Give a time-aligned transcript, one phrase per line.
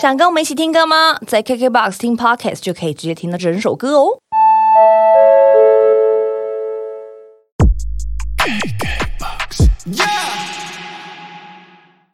[0.00, 1.18] 想跟我们一起听歌吗？
[1.26, 4.06] 在 KKBOX 听 Podcast 就可以直接听到整首歌哦。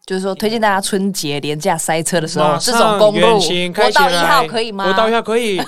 [0.06, 3.38] 就是说，推荐大家春节连假塞车的时候，这种公路，
[3.74, 4.84] 国道一号，可以吗？
[4.84, 5.60] 国道一号可以。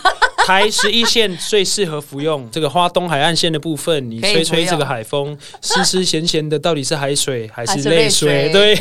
[0.46, 8.48] 台十一线最适合服用这个花东海岸线的部分，你吹吹这个海风， 湿湿咸咸的，到底是海水还是泪泪水？
[8.50, 8.76] 水对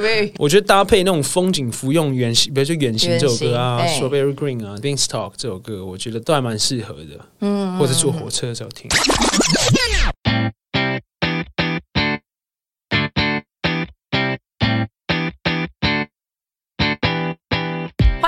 [0.00, 7.24] 对， 我觉得搭配那种风景服用远行，比如说远行这首歌啊，Strawberry Green 啊，Beanstalk 这首歌，我觉得都还蛮适合的。
[7.42, 8.90] 嗯，或者坐火车的时候听。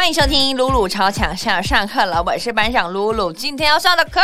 [0.02, 3.32] 欢迎收听露露超强上上课了，我是班长露露。
[3.32, 4.18] 今天要上的课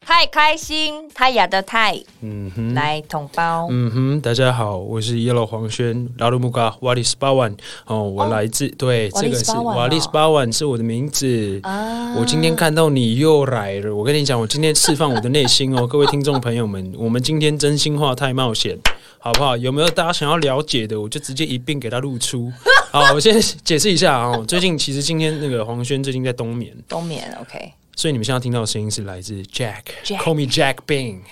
[0.00, 2.72] 太开心，太雅的太，嗯哼。
[2.72, 3.68] 来同胞。
[3.70, 7.54] 嗯哼，大家好，我是 Yellow 黄轩，拉鲁木嘎瓦里斯巴万
[7.84, 11.60] 哦，我来自、对，瓦这个是瓦里斯巴万是我的名字。
[11.62, 18.78] 啊我今天看到你又来了，我跟你讲，我今天释放我的内心哦，各位听众朋友们，我们今天真心话太冒险，
[19.18, 19.58] 好不好？
[19.58, 22.50] 有没有大家想要了解的，我就直接一并给他露出。
[22.92, 27.72] 好，我先解释一下啊、哦，最近其实今天那个黄轩最近在冬眠，冬眠，OK。
[27.96, 31.20] 所以你们现在听到的声音是来自 Jack Jack，Call me Jack Bing。
[31.20, 31.22] 哦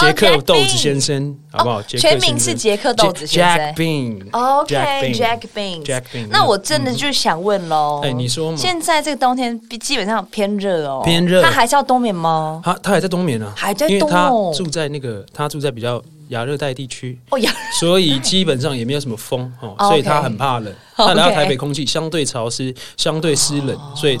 [0.00, 1.82] 杰克豆子先生，好不好？
[1.82, 4.22] 全名是杰克豆子先生 Jack Bing。
[4.30, 12.62] OK，Jack Bing Bing，Jack Bing 那我真的就想问喽，哎你说嘛现在这个冬天基本上偏热哦，偏热他还是要冬眠吗？
[12.64, 20.74] 他他还在冬眠呢、啊，还在因为他冬哦住在那个他住在比较亚热带地区，哦呀，所以基本上也没有什么风哦，哦所以他很怕冷。
[20.94, 24.18] 他来到台北，空气相对潮湿，相对湿冷，所以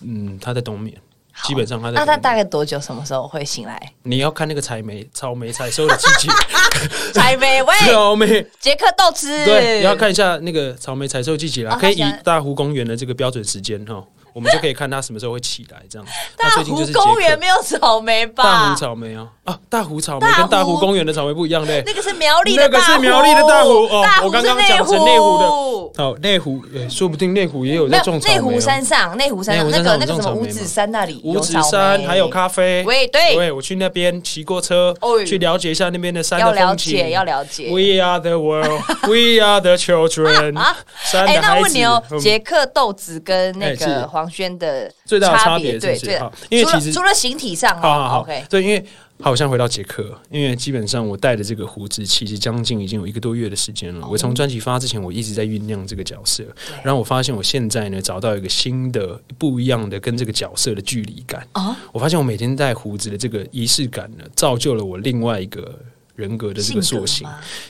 [0.00, 0.96] 嗯，他在冬眠。
[1.44, 2.16] 基本上他在那他。
[2.18, 2.78] 大概多久？
[2.78, 3.92] 什么时候会醒来？
[4.02, 6.28] 你要看那个采梅、草莓采收的季节，
[7.14, 16.06] 采梅喂，草莓杰克豆汁，对，要看一下那个草莓采收季节啦，可以以大湖公园的这个标准时间哈，我们就可以看它什么时候会起来这样。
[16.36, 18.42] 大那最近湖公园没有草莓吧？
[18.44, 21.82] 大湖草莓啊啊，大湖草莓跟大湖公园的草莓不一样嘞。
[21.86, 28.36] 那个是苗栗的那个大湖，是苗栗的大湖哦我刚刚是讲成内湖的湖好，内湖，呃说不定内湖也有在种草莓、哦。
[28.36, 32.84] 内湖山上，内湖山上那个那个什么五指山那里五指山还有咖啡。
[32.84, 36.92] 喂对对，我去那边骑过车哦，去了解一下那边的山的风景。
[36.92, 37.68] 解要了解。
[37.70, 40.54] We are the world, we are the children。
[41.04, 41.62] 山哎，那的孩子。
[41.62, 48.84] 问你哦，嗯杰克豆子跟那个黄轩的最大的差别，对对因为其实除了形体上哦好好好，OK，对，因为
[49.20, 54.08] 好像回到杰克，因为基本上我带的这个胡子，其实将近已经有一个多月的时间了。
[54.08, 56.42] 我从专辑发之前，我一直在酝酿这个角色，
[56.82, 61.46] 然后我发现我现在呢找到一个新的、不一样的跟这个角色的距离感。
[61.52, 65.78] 啊我发现我每天戴胡子的这个仪式感呢，造就了我另外一个。
[66.16, 67.26] 人格的这个塑形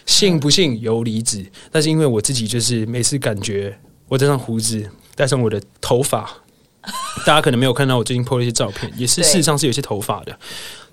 [0.06, 1.40] 信不信由离子。
[1.70, 3.78] 但是因为我自己就是每次感觉
[4.08, 4.84] 我这张胡子，
[5.14, 6.28] 戴上我的头发，
[7.26, 10.38] 大家可能没有看到我最近 PO 了一些照片，也是事实上是有些头发的。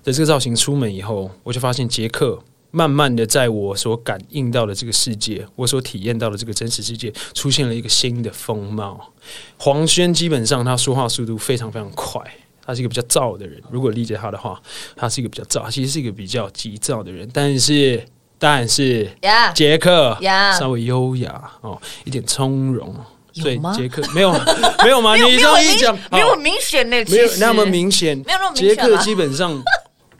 [0.04, 2.38] 的这个造型出门以后，我就发现杰克
[2.70, 9.12] 慢慢的在我所感应到的这个世界，我所体验到的这个真实世界，出现了一个新的风貌。
[9.56, 12.20] 黄轩基本上他说话速度非常非常快。
[12.64, 14.60] 他是一个比较燥的人，如果理解他的话，
[14.94, 17.26] 他是一个比较躁，他其实是一个比较急躁的人。
[17.32, 18.06] 但是，
[18.38, 22.94] 但是呀，杰克呀稍微优雅哦，一点从容，
[23.42, 24.32] 所以有吗杰克没有
[24.84, 25.14] 没有吗？
[25.16, 29.62] 你这样一讲，好没有明显呢，没有那么明显，没有那么明杰克基本上，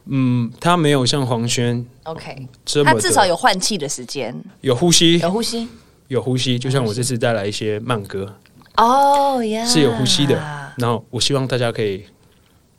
[0.06, 2.48] 嗯，他没有像黄轩，OK，
[2.84, 5.68] 他至少有换气的时间，有呼吸有，呼吸。
[6.08, 6.58] 有呼吸。
[6.58, 8.34] 就像我这次带来一些慢歌，
[8.76, 10.34] 哦呀，是有呼吸的。
[10.78, 12.02] 然后我希望大家可以，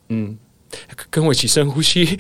[0.08, 0.36] 嗯，
[1.12, 2.18] 跟我一起深呼吸。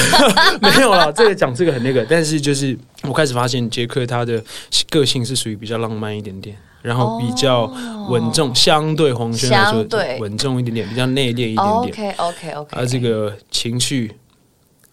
[0.60, 4.44] 没有啦，这个讲这个很那个，但是就是我开始发现杰克他的
[4.90, 6.54] 个性是属于比较浪漫一点点。
[6.82, 7.72] 然后比较
[8.08, 11.68] 稳重，相对黄轩来说对稳重一点点，比较内敛一点点。
[11.68, 14.12] OK OK OK，啊，这个情绪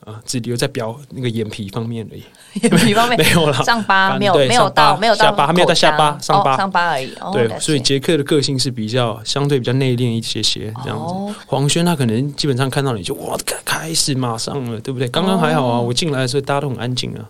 [0.05, 2.23] 啊，只留在表那个眼皮方面而已，
[2.61, 7.12] 眼皮方面 没有了上巴没有没有到没有到下巴还没有到下巴上巴哦上巴而已。
[7.19, 11.13] 哦对，所以杰克的个性是比较相对比较内敛一些些这样子。
[11.13, 15.07] 哦黄轩他可能基本上看到你就哇开开始马上了，对不对？
[15.07, 17.25] 刚刚还好哦啊，我进来的时候大家都很安静啊。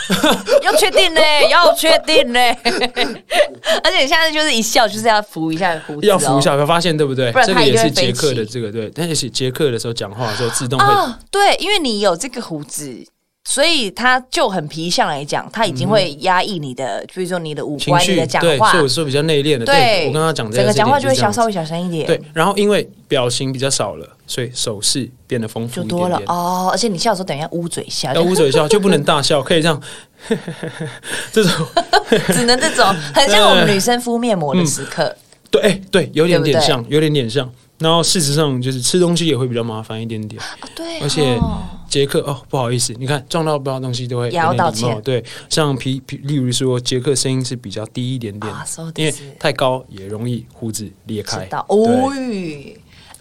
[0.62, 2.40] 要确定呢，要确定呢。
[3.82, 7.38] 而且你现在就是一笑就是要扶一下胡子、哦，要扶一下，有发现对不对不？
[7.38, 13.04] 然这个也是杰克的这个对，但是杰克的时候讲话的时候自动会哦，对，因为你有这个胡子。
[13.44, 19.66] 所以他就很皮相来讲，他已经会压抑你的，比如说你的五官、你的讲，话所以，我说比较内敛的。
[19.66, 26.18] 对我刚刚讲的整个讲话就会小稍微小声一点，对，然后因为表情比较少了，所以手势变得丰富就多了。
[26.26, 26.70] 哦。
[26.72, 29.82] 而且你笑的时候，等一下捂嘴笑，要捂嘴笑 就不能大笑，可以这样，
[31.30, 31.66] 这种
[32.32, 35.14] 只能这种，很像我们女生敷面膜的时刻。
[35.50, 37.50] 对，哎、对，有点点像，有点点像。
[37.78, 40.40] 然后事实上就是吃东西也会比较麻烦一点点。
[40.40, 48.64] 啊对而且哦杰克哦，不好意思，你看撞到不到东西都会也要道歉对，像皮皮，例如说杰克声音是比较低一点点，啊
[48.94, 51.46] 因为太高也容易胡子裂开。
[51.68, 52.10] 哦。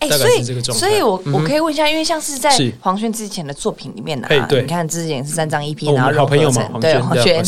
[0.02, 6.82] 哎、所以所以我、嗯我可以问一下，因为像是在黄轩之前的作品里面呢、啊，你看之前是三张 EP，、哦然后们好朋友嘛，黄
[7.22, 7.44] 轩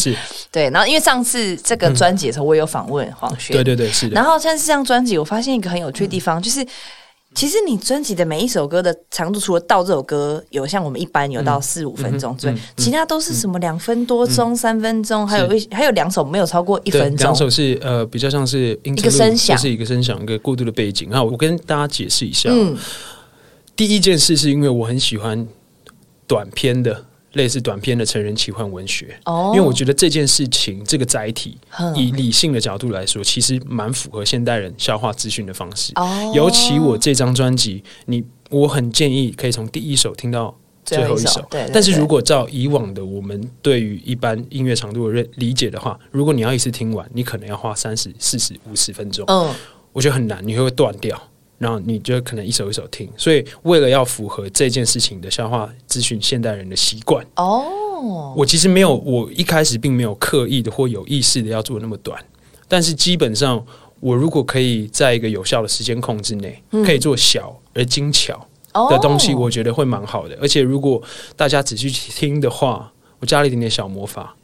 [0.51, 4.15] 对，然后因为上次这个专辑的时候，我有访问黄轩，对对对是的。
[4.15, 4.23] 然。
[4.23, 6.65] 后像是这张专辑，我发现一个很有趣的地方，就是
[7.35, 17.35] 其实你专辑的每一首歌的长度，除了《到》这首歌有像我们一般有到四五分钟之外，其他都是什么两分多钟、三分钟，还有一还有两首没有超过一，分钟两。
[17.35, 21.09] 首是呃比较像是一个声响就是一个声响，一个过渡的背景。
[21.11, 22.77] 那我跟大家解释一下哦，嗯，
[23.75, 25.47] 第一件事是因为我很喜欢
[26.27, 27.05] 短篇的。
[27.33, 29.51] 类似短篇的成人奇幻文学，哦。
[29.53, 35.91] 因为我觉得这件事情这个载体，嗯以理性的角度来说，其实蛮符合现代人消化资讯的方式。
[35.95, 36.31] 哦。
[36.35, 41.41] 尤其我这张专辑，你我很建议可以从第一首听到最后一首。
[41.49, 49.51] 对对对但是如果照以往的我们对于一般音乐长度的认理解的话，如果你要一次听完，你可能要花三十四十五十分钟，嗯，
[49.91, 51.19] 我觉得很难，你会断掉。
[51.63, 62.21] 然后你就可能一首一首听，所以为了要符合这件事情的消化资讯现代人的习惯，哦，我其实没有，我一开始并没有刻意的或有意识的要做那么短，
[62.67, 63.65] 但是基本上，
[64.01, 68.45] 我如果可以在一个有效的时间控制内，可以做小而精巧
[68.89, 70.37] 的东西，哦我觉得会蛮好的。
[70.41, 71.01] 而且如果
[71.37, 74.35] 大家仔细听的话，我加了一点点小魔法，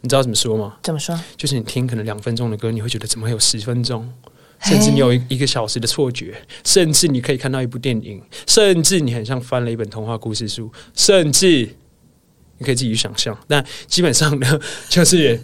[0.00, 0.78] 你知道怎么说吗？
[0.82, 1.14] 怎么说？
[1.36, 4.10] 就是你听可能两分钟的歌，你会觉得怎么会有十分钟？
[4.64, 11.68] 甚至你有一一个小时的错觉，甚至你可以看到一部电影，甚至你很像翻了一本童话故事书，甚至
[12.58, 13.36] 你可以自己去想象。
[13.48, 15.40] 但基本上呢， 就是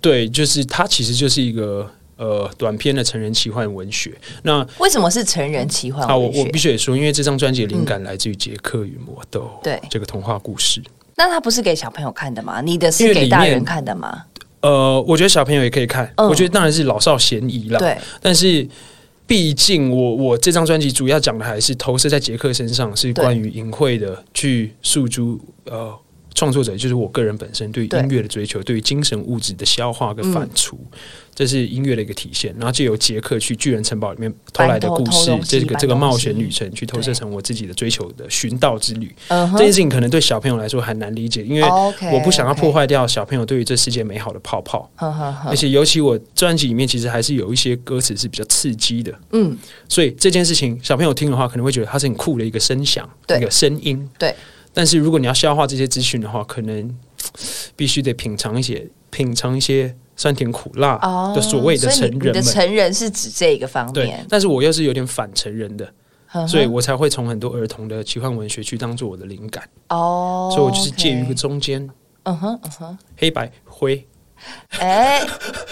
[0.00, 4.12] 对，就是它其实就是一个呃短篇的成人奇幻文学。
[4.42, 6.28] 那为什么是成人奇幻啊，我？
[6.28, 10.82] 我必须得说，因为这张专辑的灵感来自于《杰克与魔豆》对这个童话故事。
[11.14, 12.60] 那它不是给小朋友看的吗？
[12.60, 14.24] 你的是给大人看的吗？
[14.60, 16.28] 呃，我觉得小朋友也可以看，嗯。
[16.28, 17.78] 我觉得当然是老少咸宜啦。
[17.78, 18.66] 对，但是
[19.26, 23.24] 毕竟我我这张专辑主要讲的还是投射在杰克身上，是对。
[23.24, 25.94] 关于淫秽的去诉诸呃
[26.38, 30.76] 创作者，就是我个人本身对音乐的追求，对于精神物质的消化跟反刍，
[31.34, 32.54] 这是音乐的一个体现。
[32.56, 39.12] 然后借由杰克去巨人城堡里面偷来的故事这个这个冒险旅程，去投射成我自己的追求的寻道之旅。
[39.26, 41.68] 嗯这件事情可能对小朋友来说很难理解，因为
[42.12, 44.88] 我不想要破坏掉小朋友对于这世界美好的泡泡。
[45.44, 49.58] 而且尤其我专辑里面其实还是有一些歌词是比较刺激的，嗯，
[49.88, 53.38] 所以这件事情小朋友听的话，可能会觉得它是很酷的一个声响，对。
[53.38, 54.08] 一个声音。
[54.18, 54.34] 对，
[54.72, 56.96] 但是如果你要消化这些资讯的话，可能
[57.76, 62.54] 必须得品尝一些品尝一些酸甜苦辣哦的所谓的所以你你的成人们。
[62.54, 65.92] 成人是指这个方对面，，但是我又是有点反成人的，
[66.46, 71.88] 所以我才会从很多儿童的奇幻文学去当做我的灵感，哦，所以我就是介于一个中间，
[72.24, 74.06] 嗯哼嗯哼，黑白灰，
[74.78, 75.20] 哎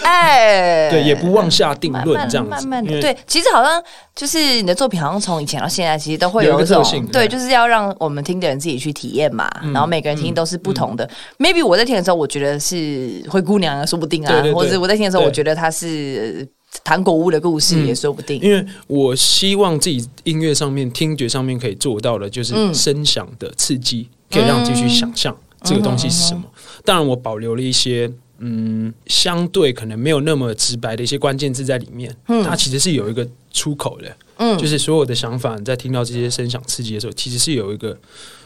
[0.03, 3.81] 哎，对，也不妄下定论这样子，慢慢的，对，其实好像
[4.15, 9.49] 就是你的作品，好像从以前到现在，其实都会有一种对，就是要让我们听的人自己去体验嘛。
[9.61, 11.07] 嗯然后每个人听都是不同的。
[11.37, 18.41] Maybe 我在听的时候，我觉得是灰姑娘啊，说不定啊，或者我在听的时候，我觉得她是呃糖果屋的故事，嗯也说不定。
[18.41, 26.43] 因为我希望自己音乐上面、听觉上面可以做到的，就是嗯声响的刺激，可以让自己去想象这个东西是什么。
[26.83, 28.11] 当然，我保留了一些。
[28.39, 34.57] 嗯，相对可能没有那么直白的一些关键字在里面，它其实是有一个出口的，嗯。
[34.57, 37.97] 就是所有的想法，你在听到这些声响刺激的时候，其实是有一个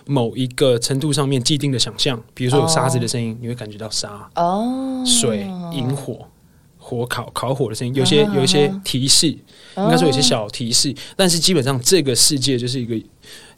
[0.05, 6.25] 某一个程度上面既定的想象，比如说有沙子的声音，你会感觉到沙，哦，水、引火、
[6.77, 12.95] 火烤、烤火的声音，有些有一些提示，应该说有些小提示，但是基本上这个世界就是一个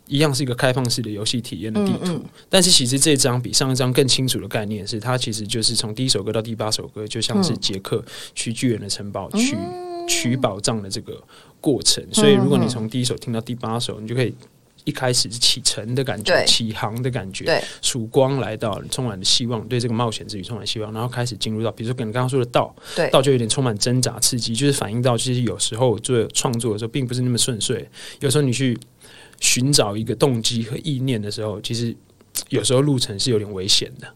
[0.07, 2.24] 一样是一个开放式的游戏体验的地图。
[2.50, 9.55] 但是其实这张比上一张更清楚的概念是，它其实就是从第一首歌到第八首歌，就像是杰克去巨人的城堡取
[10.07, 11.22] 取宝藏的这个
[11.60, 12.05] 过程。
[12.12, 14.33] 所以如果你从第一首听到第八首，你就可以。
[14.86, 22.75] 一开始是启程的感觉，对起航的感觉，曙光来到，充满了希望，对这个冒险之旅充满希望，然后开始进入到，比如说跟你刚刚说的道，
[23.10, 28.77] 道就有点充满挣扎刺激，就是反映到其实有时候做创作的时候并不是那么顺遂，有时候你去
[29.40, 31.96] 寻找一个动机和意念的时候，其实
[32.50, 34.08] 有时候路程是有点危险的。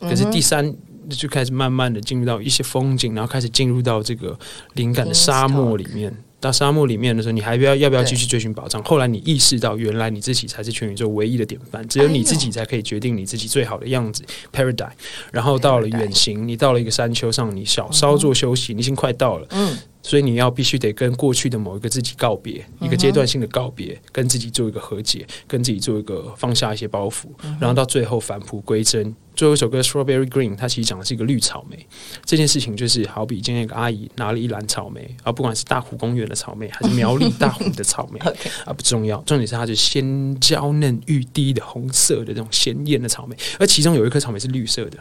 [0.00, 0.74] 可是第三
[1.08, 4.38] 就开始慢慢的进入到一些风景，然后开始进入到这个
[4.74, 6.14] 灵感的沙漠里面。
[6.40, 8.84] 到沙漠里面的时候，你还不要要不要继续追寻宝藏？
[8.84, 14.22] 后来你意识到，原来你自己才是全宇宙唯一的典范，只有你自己才可以决定你自己最好的样子。
[14.52, 14.90] Paradise，
[15.32, 19.46] 然后到了远行，你到了一个山丘上，你小稍作休息，你已经快到了。
[19.52, 27.24] 嗯，所以你要必须得跟过去的某一个自己告别，一个阶段性的告别，跟自己做一个和解，跟自己做一个放下一些包袱，
[27.58, 29.16] 然后到最后返璞归真。
[29.34, 31.84] 最后一首歌《Strawberry Green》，它其实讲的是一个绿草莓。
[32.24, 38.20] 这件事情，就是好比今天一个阿姨拿了一篮草莓，啊不管是大湖公园的草莓，还是苗栗大湖的草莓
[38.64, 44.98] 啊，不重要，重点是它是鲜娇嫩欲滴的红色的这种鲜艳的草莓，而其中有一颗草莓是绿色的。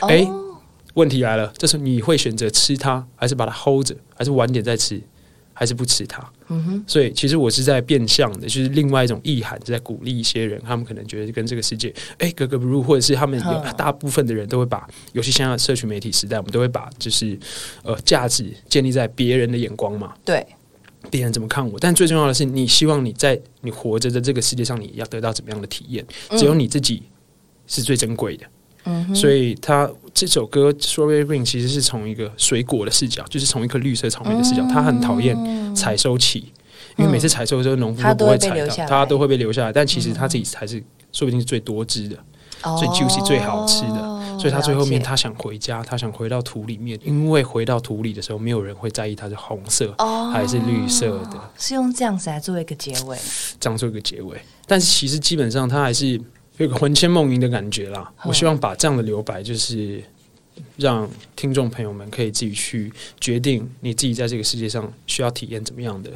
[0.00, 0.26] 哎，
[0.94, 5.00] 问题来了，这时候你会选择吃它，还是把它 hold 着，还是晚点再吃？
[5.56, 17.38] 还是不吃它，嗯哼，所以其实我是在变相的，就是另外一种意涵，在鼓励一些人，他们可能觉得跟这个世界哎格格不入，或者是他们有大部分的人都会把，尤其现在社群媒体时代，我们都会把就是
[17.84, 20.44] 呃价值建立在别人的眼光嘛，对，
[21.08, 26.04] 别人怎么看我，但最重要的是，你希望你在你活着的这个世界上，你要得到怎么样的体验？
[26.30, 27.04] 只有你自己
[27.68, 28.44] 是最珍贵的。
[28.44, 28.50] 嗯，
[29.14, 34.62] 所以他这首歌《Strawberry Green》其实是从一个水果的视角，就是从一颗绿色草莓的视角。
[34.68, 36.52] 他很讨厌采收期，
[36.96, 39.72] 因为每次采收的时候，农夫都不会采到，他都会被留下来。
[39.72, 42.16] 但其实他自己才是说不定是最多汁的、
[42.78, 44.14] 最 juicy、最好吃的。
[44.38, 49.94] 所以他最后面他想回家，他想回到土里面，因为回到土里的时候，没有人会在意它是红色
[50.32, 51.40] 还是绿色的。
[51.56, 53.16] 是用这样子来做一个结尾，
[53.58, 54.36] 这样做一个结尾。
[54.66, 56.20] 但是其实基本上他还是。
[56.58, 60.02] 有个魂牵梦萦的感觉啦，我希望把这样的留白，就是
[60.76, 66.10] 让听众朋友们可以自己去决定，你自己在这个世界上需要体验怎么样的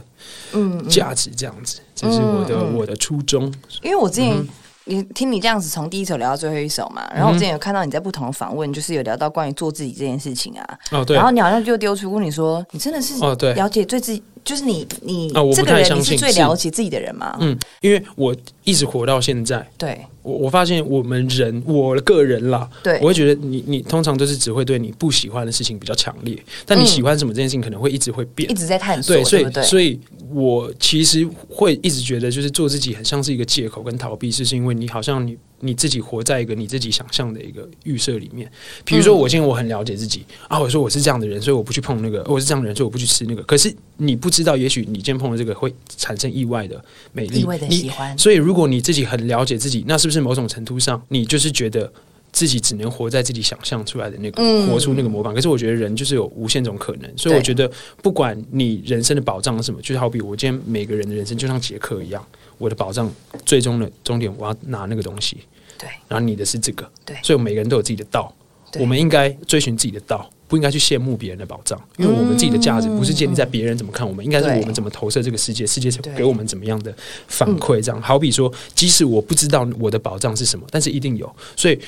[0.52, 3.52] 嗯价值，这样子，这是我的我的初衷。
[3.82, 4.46] 因为我之前
[4.84, 14.22] 你听你这样子从第一首聊到最后一首嘛，然后我之前有看到你在不同的访问，就是有聊到关于做自己这件事情啊，哦对，然后你好像就丢出过你说，你真的是哦对，了解最自己。
[14.48, 17.36] 就是你，你啊，我不太相信最了解自己的人吗？
[17.38, 30.00] 嗯，因为我一直活到现在，对我我发现我们人，我的个人啦，对，我会觉得你你通常都是只会对你不喜欢的事情比较强烈，但你喜欢什么这件事情可能会一直会变，一直在探索，对，所以所以
[30.32, 35.36] 我其实会一直觉得，就是做自己很像是一个借口跟逃避，是是因为你好像你。
[35.60, 38.50] 你自己活在一个你自己想象的一个预设里面，
[38.84, 43.42] 比如说我现在我很了解自己啊，我说我是这样的人，所以我不去碰那个；我是这样的人，所以我不去吃那个。
[43.42, 48.16] 可是你不知道，也许你今天碰了这个会产生意外的美丽，意外的喜欢。
[48.16, 51.92] 所以如果你自己很了解自己，那是不是某种程度上你就是觉得
[52.32, 55.34] 自己只能活在自己想象出来的那个，活出那个模板？
[55.34, 57.70] 可是我觉得人就是有无限种可能，所以我觉得
[58.02, 62.24] 不管你人生的保障是什么，就是好比我今天每个人的人生就像杰克一样，
[62.58, 63.10] 我的保障
[63.44, 65.38] 最终的终点，我要拿那个东西。
[65.78, 68.34] 对，然后你的是这个，对，所以每个人都有自己的道，
[68.80, 76.92] 我们应该追寻自己的道，不应该去羡慕别人的保障，因为我们自己的价值不是建立在别人怎么看我们，应该是我们怎么投射这个世界，世界给我们怎么样的
[77.28, 77.80] 反馈。
[77.80, 81.32] 这样，好比说，即使我不知道我的保障是什么，但是一定有。
[81.56, 81.78] 所以，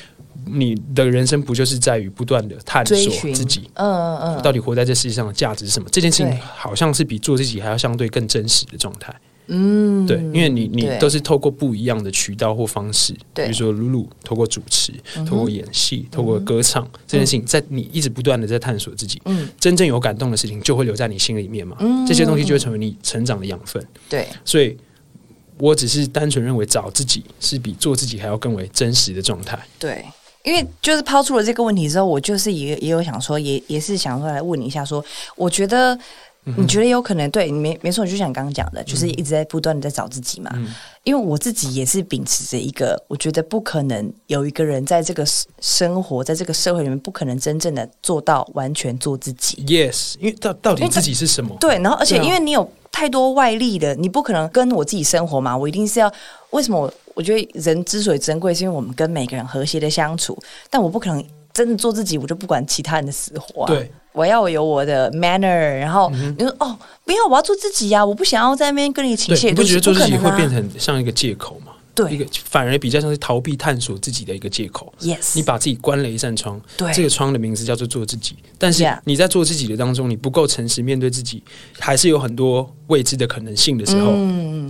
[0.46, 2.96] 你的人生不就是在于不断的探索
[3.32, 3.70] 自己？
[3.74, 5.88] 嗯嗯嗯，到底活在这世界上的价值是什么？
[5.90, 9.14] 这件事情好像是比做自己还要相对更真实的状态。
[9.52, 14.92] 嗯，对，因为你你都是透过不一样的渠道或方式，比如说露露透过主持、
[15.28, 24.76] 透过演戏、透过歌唱这件事情，在你一直不断的在探索自己，嗯，真正有感动的事情就会留在你心里面嘛，嗯，这些东西就会成为你成长的养分，对，所以
[25.58, 30.04] 我只是单纯认为找自己是比做自己还要更为真实的状态，对，
[30.42, 35.04] 因为就是抛出了这个问题之后，我就是也也有想说，也也是想说来问你一下，说
[35.36, 35.98] 我觉得。
[36.56, 37.30] 你觉得有可能？
[37.30, 40.50] 对，没没错，就像你刚刚讲的，就是一直在不断的在找自己嘛。
[41.04, 45.24] 因为我自己也是秉持着一个，我觉得不可能有一个人在这个
[45.60, 49.62] 生活在这个社会里面，不可能真正的做到完全做自己。
[49.66, 51.54] Yes，因为到到底自己是什么？
[51.60, 55.54] 对，然后而且因为你有太多外力的，你不可能跟我自己生活嘛。
[55.54, 56.10] 我一定是要
[56.50, 56.80] 为什么？
[56.80, 60.34] 我我觉得人之所以珍贵，是因为我们跟每个人和谐的相处。
[60.70, 61.22] 但我不可能
[61.52, 63.66] 真的做自己，我就不管其他人的死活。
[63.66, 63.90] 对。
[64.12, 68.04] 我要有我的 manner，然后你说哦，不要，我要做自己呀！
[68.04, 71.72] 我不想要在那边跟你倾泻，你不觉得做自己会变成像一个借口吗？
[71.94, 74.92] 对，一个反而比较像是逃避探索自己的一个借口。
[75.00, 78.36] Yes，你把自己关了一扇窗，对，这个窗的名字叫做做自己。
[78.58, 81.42] 但是你在做自己的当中，你不够诚实面对自己，
[81.78, 84.12] 还是有很多未知的可能性的时候，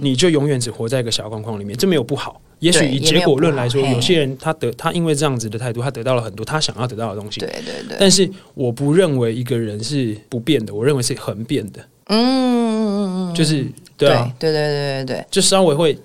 [0.01, 1.77] 你就永远只活在一个小框框里面。
[1.77, 2.41] 这没有不好。
[2.61, 7.41] 也许以结果论来说，有些人他得他因为这样子的态度，他得到了很多他想要得到的东西。
[7.41, 7.97] 对对对。
[7.99, 11.81] 但是我不认为一个人是不变的，我认为是恒变的。
[12.09, 13.65] 嗯嗯嗯嗯，就是
[13.97, 15.97] 对啊，对对对对对，就稍微会，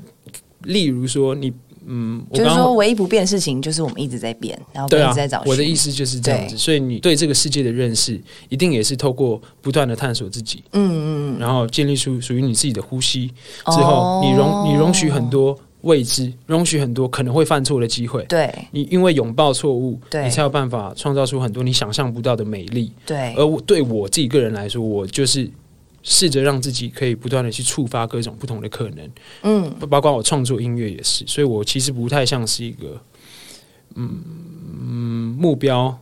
[0.66, 1.54] 例如说你
[1.88, 5.42] 嗯，就是说唯一不变的事情就是我们一直在变，然后一直在找。
[5.46, 8.20] 我的意思就是这样子，所以你对这个世界的认识，
[8.50, 10.64] 一定也是透过不断的探索自己。
[10.74, 15.58] 嗯嗯嗯，然后建立出属于你自己的呼吸之后，你容你容许很多。
[15.82, 18.24] 未知，容许很多可能会犯错的机会。
[18.24, 22.92] 对你因为拥抱错误，你才有办法创造出很多你想象不到的美丽。
[23.06, 25.48] 对而我对我自己个人来说，我就是
[26.08, 29.10] 试着让自己可以不断的去触发各种不同的可能，
[29.42, 29.70] 嗯。
[29.80, 33.02] 包包括我创作音乐也是，所以我其实不太像是一个
[33.96, 34.24] 嗯
[34.80, 35.98] 嗯目标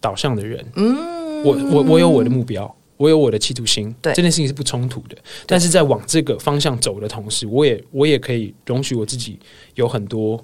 [0.00, 0.64] 导向的人。
[0.74, 4.14] 嗯，我我我有我的目标，我有我的企图心，对。
[4.14, 5.16] 这件事情是不冲突的。
[5.46, 9.38] 但是在往这个方向走的同时，我也我也可以容许我自己
[9.74, 10.42] 有很多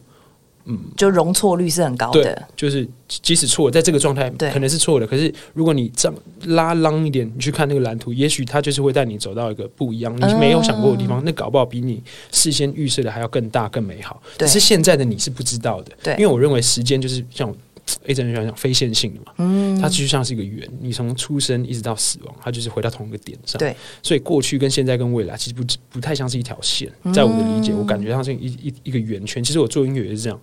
[0.97, 4.50] 就容错率是很高对的，，就是即使错，在这个状态对。
[4.52, 11.23] 可能是错的，可是如果你这样拉浪一点，你去看那个蓝图，也许它就是会带你走到一个不一样你没有想过的地方。
[11.25, 14.23] 那搞不好比你事先预设的还要更大、更美好。
[14.38, 14.47] 对。
[14.47, 16.14] 只是现在的你是不知道的，对。
[16.14, 17.52] 因为我认为时间就是像
[17.87, 23.59] 我 A 真想讲非线性的嘛，嗯，它就像是一个圆，你从出生一直到死亡，它就是回到同一个点上。
[23.59, 29.43] 对，所以过去跟现在跟未来其实不不太像是一条线，在我的理解，我感觉像是一一一个圆圈。
[29.43, 30.41] 其实我做音乐也是这样，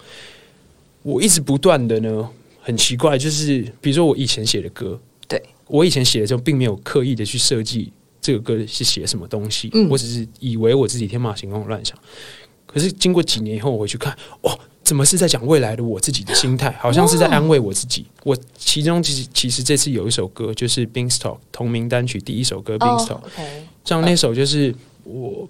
[1.01, 2.29] 我一直不断的呢，
[2.62, 7.91] 很奇怪，就是比如说我以前写的歌，对我以前写的时候，并没有刻意的去设计
[8.22, 11.98] 这个歌是写什么东西，嗯我只是以为我自己天马行空乱想。
[12.65, 16.72] 可是经过几年以后，我回去看，哦，怎么是在讲未来的我自己的心态？
[16.79, 18.08] 好像是在安慰我自己。
[18.24, 25.48] 我其中其实其实这次有一首歌，就是 Beanstalk 同名单曲第一首歌 Beanstalk，、哦，OK，像那首就是我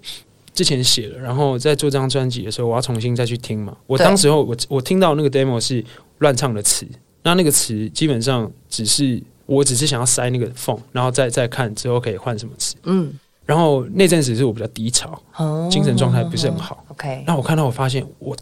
[0.52, 3.74] 之前写的，然后在做这张专辑的时候，我要重新再去听嘛。
[3.86, 5.82] 我当时候我我听到那个 demo 是
[6.18, 6.86] 乱唱的词，
[7.22, 12.76] 那那个词基本上只是我只是想要塞那个缝，然后再再看之后可以换什么词。
[12.82, 13.10] 嗯，
[13.46, 16.84] 然后那阵子是我比较低潮，哦精神状态不是很好。
[16.88, 18.36] ，OK，那我看到我发现我。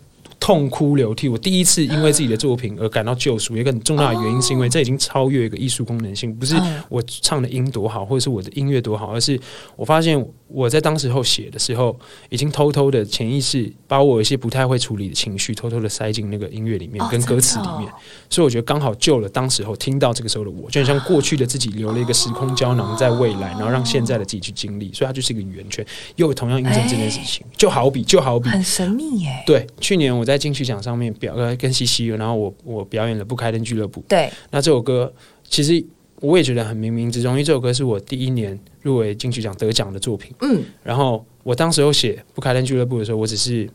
[0.48, 3.54] 痛哭流涕，我第一次因为自己的作品而感到救赎。
[3.54, 9.38] 一个很重要的原因是因为这已经超越一个艺术功能性，不是嗯我唱的音多好，或者是我的音乐多好，而是
[9.76, 11.94] 我发现我在当时候写的时候，
[12.30, 17.92] 已经偷偷的潜意识把我一些不太会处理的情绪，偷偷的塞进那个音乐里面，哦跟歌词里面。
[18.30, 25.84] 所以我觉得刚好救了当时候听到这个时候的我，就很像过去的自己留了一个时空胶囊在未来，然后让现在的自己去经历，所以它就是一个圆圈，
[26.16, 27.44] 又同样印证这件事情。
[27.54, 35.12] 就好比，就好比很神秘耶，对，去年我在金曲奖上面表呃跟西西，然后我我表演了《不开灯俱乐部》，对，那这首歌
[35.44, 35.84] 其实
[36.20, 40.32] 我也觉得很冥冥之中，因为这首歌是我第一年入围金曲奖得奖的作品。
[40.40, 43.68] 嗯，然后我当时候写《不开灯俱乐部》的时候，我只是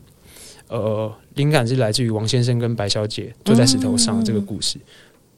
[0.68, 4.78] 呃灵感是来自于王先生跟白小姐坐在石头上这个故事，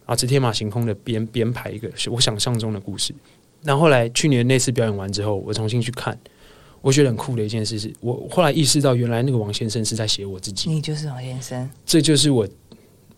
[0.06, 3.14] 然后是天马行空的编编排一个是我想象中的故事。
[3.62, 6.18] 然后后来去年那次表演完之后，我重新去看。
[6.86, 10.70] 我觉得很酷的一件事是，我后来意识到，原来那个王先生是在写我自己。
[10.70, 12.46] 你就是王先生，这就是我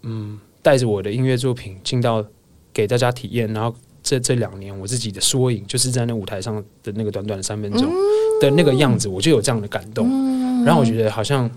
[0.01, 2.25] 嗯带着我的音乐作品进到
[2.73, 7.93] 给大家体验，然后这这两年我自己的缩影，就是在那舞台上的那个短短的三分钟
[8.41, 10.09] 的那个样子，我就有这样的感动。
[10.65, 11.51] 然后我觉得好像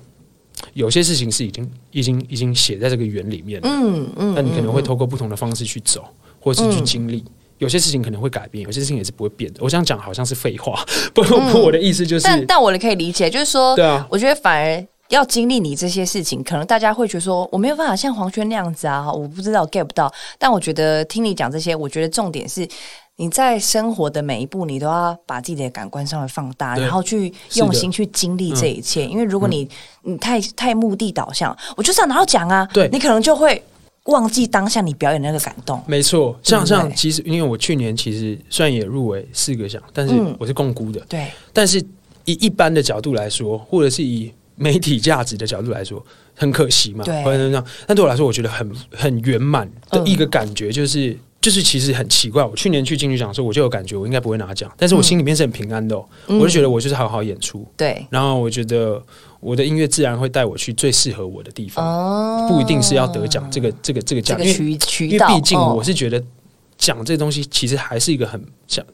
[0.73, 6.03] 有些事情是已经已经已经写在这个圆里面了，嗯嗯，那你可能会嗯透过不同的方式去走，
[6.41, 7.23] 或是去经历。
[7.61, 9.59] 有些事情可能会改变，有些事情也是不会变的。
[9.63, 20.11] 我这样讲好像是废话， 不，不我的意思就是，但但我也可以理解，就是说，对啊，我觉得反而要经历你这些事情，可能大家会觉得说我没有办法像黄轩那样子啊，我不知道 get 不到。
[20.39, 22.67] 但我觉得听你讲这些，我觉得重点是。
[23.17, 29.05] 你在生活的每一步，你都要把自己的感官稍微放大，然后去用心去经历这一切。
[29.05, 29.69] 因为如果你
[30.01, 33.63] 你太太目的导向，我就是要拿到奖啊，对你可能就会
[34.05, 35.81] 忘记当下你表演的那个感动。
[35.85, 40.35] 没错，像像其实因为我去年其实虽然也入围四个奖，但是嗯。
[40.39, 41.79] 我是共估的，对，但是
[42.25, 46.03] 以一般的角度来说，或者是以媒体价值的角度来说，
[46.35, 47.23] 很可惜嘛，对。
[47.85, 52.43] 但对我来说，我觉得很很圆满的一个感觉，就是、就是其实很奇怪。
[52.43, 55.95] 我去年去金曲奖的时候，我就有感觉我应该不会拿奖，但是我心里面是很平安的、
[56.27, 59.01] 我就觉得我就是好好演出，对，然后我觉得
[59.41, 66.23] 我的音乐自然会带我去最适合我的地方，哦不一定是要得奖这个这个这个奖，这个因为毕竟哦我是觉得
[66.77, 68.85] 奖这东西其实还是一个很像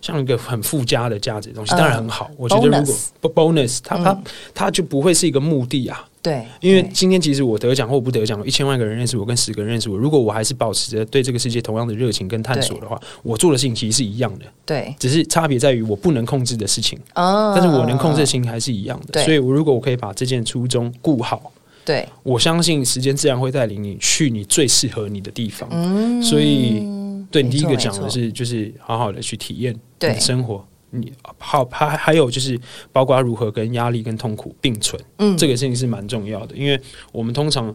[0.00, 2.30] 像一个很附加的价值的东西，嗯当然很好。
[2.36, 2.86] 我觉得如
[3.20, 4.22] 果 bonus 它它嗯
[4.54, 6.07] 它就不会是一个目的啊。
[6.28, 19.06] 对，因为今天其实我得奖或不得奖，一千万个人认识我，跟十个人认识我，如果我还是保持着对这个世界同样的热情跟探索的话，我做的事情其实是一样的，对，只是差别在于我不能控制的事情，哦但是我能控制的事情还是一样的。
[19.12, 19.24] 对。
[19.24, 21.50] 所以，我如果我可以把这件初衷顾好，
[21.84, 25.68] 对，我相信时间自然会带领你去你最适合你的地方。
[25.72, 26.22] 嗯。
[26.22, 26.82] 所以
[27.30, 30.64] 对你第一个讲的是，就是好好的去体验你对的生活。
[30.90, 32.58] 你好，还还有就是，
[32.92, 36.56] 包括如何跟压力跟痛苦并存，嗯这个事情是蛮重要的。
[36.56, 36.80] 因为
[37.12, 37.74] 我们通常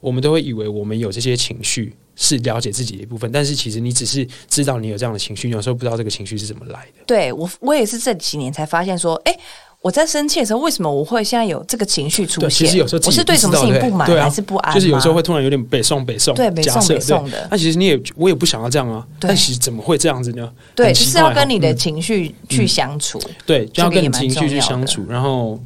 [0.00, 7.04] 我们都会以为我们有这些情绪是了解自己的一部分，但是其实你只是知道你有这样的情绪，有时候不知道这个情绪是怎么来的。
[7.06, 9.36] 对我，我也是这几年才发现说，哎、
[9.84, 12.48] 我在生气的时候，为什么我会现在有这个情绪出，现？
[12.48, 14.74] 其实有时候自我是对什么事情不满还是不安吗？
[14.74, 20.50] 就是有时候会突然有点北宋北宋，对北宋北宋的那其实你也我也不想要这样啊，但其实怎么会这样子呢？
[20.74, 23.20] 对，就是要跟你的嗯情绪去相处。
[23.44, 25.04] 对，就要跟你情绪去相处。
[25.06, 25.60] 然后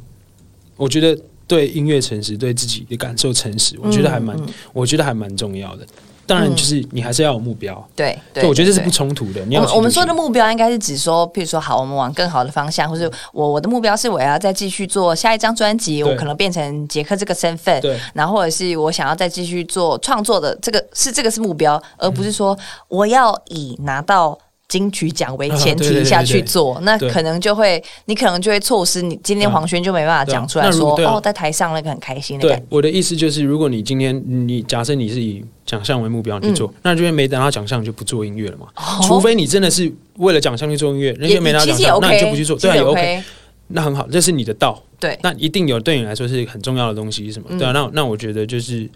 [0.75, 5.87] 我觉得对音乐诚实，对自己的感受诚实，我觉得还蛮，嗯我觉得还蛮重要的。
[6.29, 9.43] 当然，就是你还是要有目标，对，对，我觉得这是不冲突的。
[9.45, 22.55] 你要我们我们说的目目标应该是指说，譬如说，好，我们往更好的方向，或是我我的目标是我要再继续做下一张专辑，我可能变成杰克这个身份，对然后或者是我想要再继续做创作的这个是这个是目标，而不是说
[22.87, 24.37] 我要以拿到。
[24.69, 32.63] 金曲奖为前提下去对做，那可能就会，你可能就会错失你今天黄轩就没办法讲出来说，哦，在台上那个很开心的感觉。
[32.63, 36.55] 对我的意思就是，如果你今天你假设你是以奖项为目标去嗯。
[36.55, 38.67] 做，那就没拿到奖项你就不做音乐了嘛。
[39.01, 43.23] 除非你真的是为了奖项去做音乐，人家没拿到奖项，那就不去做，对啊，也 OK
[43.71, 44.81] 那很好，这是你的道。
[44.99, 47.47] 对，那一定有对你来说是很重要的东西，是什么？
[47.49, 47.57] 嗯。
[47.57, 48.87] 对啊，那那我觉得就是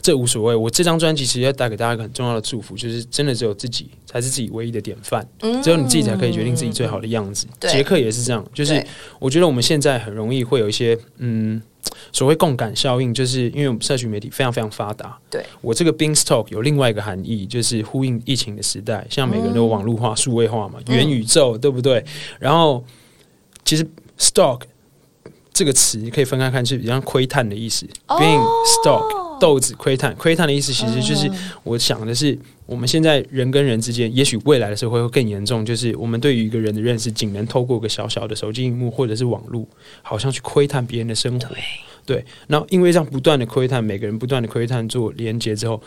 [0.00, 0.54] 这无所谓。
[0.54, 5.26] 我这张专辑其实要带给大家一个很重要的祝福，就是真的只有自己才是自己唯一的典范，
[5.62, 7.46] 只有你自己才可以决定自己最好的样子。
[7.60, 8.84] 杰克也是这样，就是
[9.18, 11.60] 我觉得我们现在很容易会有一些嗯。
[12.12, 15.16] 所谓共感效应，就是因为我们社群媒体非常非常发达。
[15.30, 22.04] 对我这个 Beanstalk 有另外一个含义，就是呼应疫情的时代，像每个人都有网络化、数位化嘛，元宇宙，对不对？
[22.38, 22.84] 然后
[23.64, 23.86] 其实
[24.18, 24.62] stock
[25.52, 27.86] 这个词可以分开看，是比较窥探的意思。
[28.06, 28.44] Being
[28.82, 31.28] stock 豆子窥探，窥探的意思其实就是
[31.64, 39.66] 我想的是，我们现在人跟人之间，也许未来的社会会更严重，就是我们对于一个人的认识，仅能透过一个小小的手机荧幕或者是网络，
[40.02, 41.48] 好像去窥探别人的生活。
[42.06, 45.82] 对，然后因为这样不断的窥探，每个人不断的窥探做连接之后。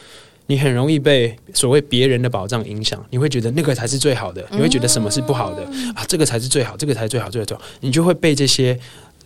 [0.47, 5.63] 你很容易被所谓别人的保障影响，你会觉得那个才是最好的，你会觉得什么是不好的、
[5.95, 6.03] 啊？
[6.05, 8.77] 这个才是最好，这个才最好，最好最好，你就会被这些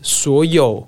[0.03, 0.87] 所有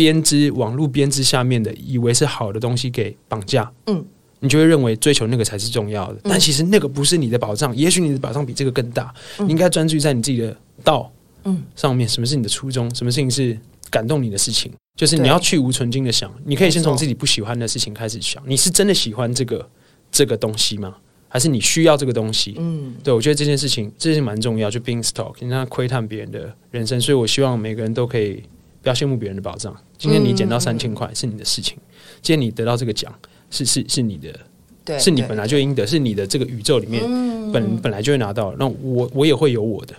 [0.00, 3.70] 编织网络编织下面的以为是好的东西给绑架。
[3.86, 4.02] 嗯，
[4.38, 9.12] 你就会认为追求那个才是重要的，但其实那个不是你的保障，也许你的保障比这个更大。
[9.40, 11.12] 你应该专注在你自己的道，
[11.44, 13.58] 嗯，上面，什么是你的初衷，什么事情是
[13.90, 19.68] 感动你的事情，就是你要去无存精的想，你可以先从自己不喜欢的事情开始想，你是真的喜欢这个
[20.10, 20.96] 这个东西吗？
[21.28, 22.54] 还是你需要这个东西？
[22.58, 28.42] 嗯，对，我觉得这件事情，这是蛮重要，就 being stock，你让他窥探别人的人生，所以我希望每个人都可以
[28.82, 29.74] 不要羡慕别人的保障。
[29.98, 31.76] 今天你捡到三千块是你的事情，
[32.22, 33.12] 今天你得到这个奖
[33.50, 34.34] 是是是你的，
[34.84, 37.02] 对，是你本来就应得，是你的这个宇宙里面
[37.52, 38.54] 本本来就会拿到。
[38.58, 39.94] 那我我也会有我的，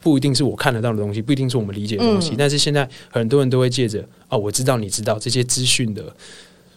[0.00, 6.04] 不一定是我看得到的东西，不一定是我们理解的东西，嗯但是现在很多人都会借着哦，我知道你知道这些资讯的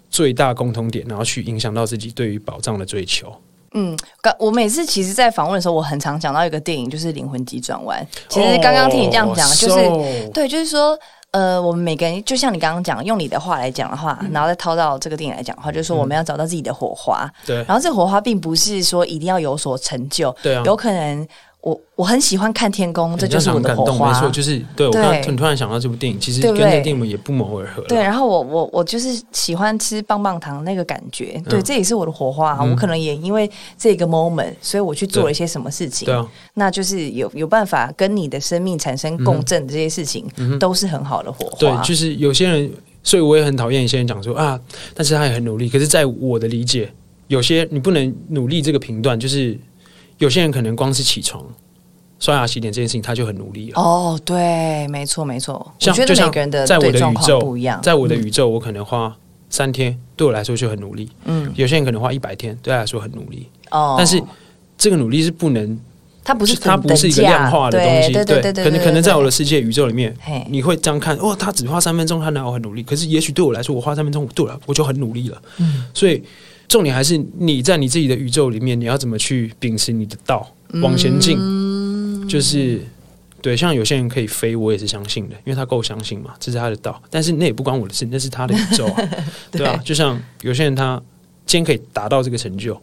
[0.09, 3.33] 最大共同点，然后去影响到自己对于保障的追求。
[3.73, 8.03] 嗯，刚我每次其实，在访问的时候，我很常讲到一个电影，就是《灵魂急转弯》。
[8.27, 10.97] 其实刚刚听你这样讲，哦就是、so 对，就是说，
[11.31, 14.31] 呃，我们每个人就像你刚刚讲，用你的话来讲的话，嗯。
[14.31, 17.31] 然后再套到这个电影来讲的话，就是说我们要找到自己的火花。
[17.45, 17.57] 对。
[17.67, 20.63] 然后这个火花并不是说一定要有所成就，对啊。
[20.65, 21.27] 有可能
[21.61, 24.13] 我我很喜欢看天宫，这就是我的火花。
[24.13, 27.81] 没错，就是对我对刚突突然想到这部电影，其实跟对不对那个电影也不谋而合。
[27.83, 32.63] 对，然后我我我就是喜欢吃棒棒糖那个感觉，对，嗯这也是我的火花、啊。
[32.63, 36.05] 我可能也因为这个 moment，所以我去做了一些什么事情。
[36.05, 40.25] 对啊，那就是有有办法跟你的生命产生共振的这些事情，
[40.59, 41.57] 都是很好的火花。
[41.57, 42.71] 嗯对，就是有些人，
[43.03, 44.57] 所以我也很讨厌一些人讲说啊，
[44.93, 45.67] 但是他也很努力。
[45.67, 46.89] 可是，在我的理解，
[47.27, 49.59] 有些你不能努力这个频段，就是
[50.19, 51.43] 有些人可能光是起床、
[52.19, 53.81] 刷牙、洗脸这件事情，他就很努力了。
[53.81, 55.73] 哦，对，没错没错。
[55.79, 59.15] 像就像每个人的在我的宇宙不一样，在我的宇宙，我可能花
[59.49, 61.09] 三天，对我来说就很努力。
[61.25, 63.47] 嗯有些人可能花一百天，对他来说很努力。
[63.71, 64.21] 哦，但是
[64.77, 65.79] 这个努力是不能
[66.23, 70.15] 它不是它不是一个量化的东西，对对对对，可能可能在我的世界宇宙里面，
[70.49, 72.83] 你会这样看，哦，他只花三分钟，他哪有很努力？
[72.83, 75.41] 可是也许对我来说，我花三分钟，对我来我就很努力了。
[75.57, 76.21] 嗯所以
[76.69, 80.49] 重点还是你在你自己的宇宙里面，你要怎么去秉持你的道，
[80.81, 82.79] 往前进，嗯就是。
[83.41, 87.01] 对，像有些人可以飞，我也是相信的，因为他够相信嘛，这是他的道。
[87.09, 89.09] 但是那也不关我的事，那是他的宇宙啊，
[89.49, 89.81] 对啊。
[89.81, 91.01] 就像有些人他
[91.45, 92.77] 今天可以达到这个成就，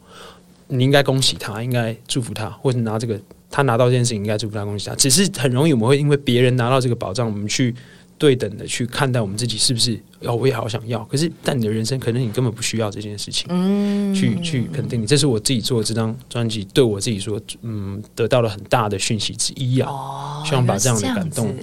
[0.68, 3.20] 你应该恭喜他，应该祝福他，或者拿这个
[3.51, 4.94] 他拿到这件事情，应该祝福他，恭喜他。
[4.94, 7.75] 只是很容易我们会因为别人拿到这个保障，我们去
[8.18, 11.05] 对等的去看待我们自己是不是哦，我也好想要。
[11.05, 15.07] 可是，但你的人生可能你根本不需要这件事情，嗯去去肯定你。
[15.07, 21.55] 这是我自己做这张专辑对我自己说，嗯，得到了很大的讯息之一啊，哦，希望把这样的感动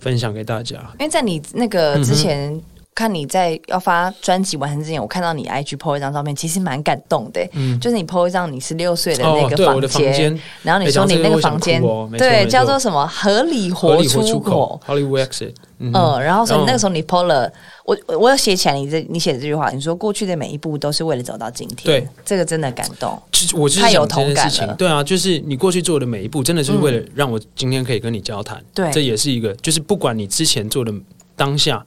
[0.00, 0.76] 分享给大家。
[0.98, 2.60] 因为在你那个之前，
[2.94, 7.40] 看你在要发专辑完成之前，我看到你 IG po 一张照片，其实蛮感动的。
[7.52, 9.80] 嗯，就是你 po 一张你十六岁的那个房
[10.12, 11.82] 间，然后你说你那个房间
[12.18, 15.54] 对叫做什么合理活出口 Hollywood Exit。
[15.84, 15.90] 嗯，
[16.22, 17.50] 然后所以那个时候你 po 了，
[17.84, 21.84] 我我要写起来，你这你写的这句话，你说过去的每一步都是为了走到今天。
[21.84, 23.20] 对，这个真的感动。
[23.32, 24.74] 其实我太有同感了。
[24.74, 28.62] 对啊，就是你过去做的每一步，真的是为了让我今天可以跟你交谈。
[28.72, 30.94] 对，这也是一个，就是不管你之前做的
[31.34, 31.84] 当下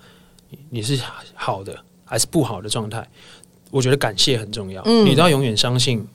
[0.70, 1.00] 你是
[1.34, 3.08] 好的还是不好的状态，
[3.72, 4.82] 我觉得感谢很重要。
[4.86, 6.08] 嗯，你都要永远相信。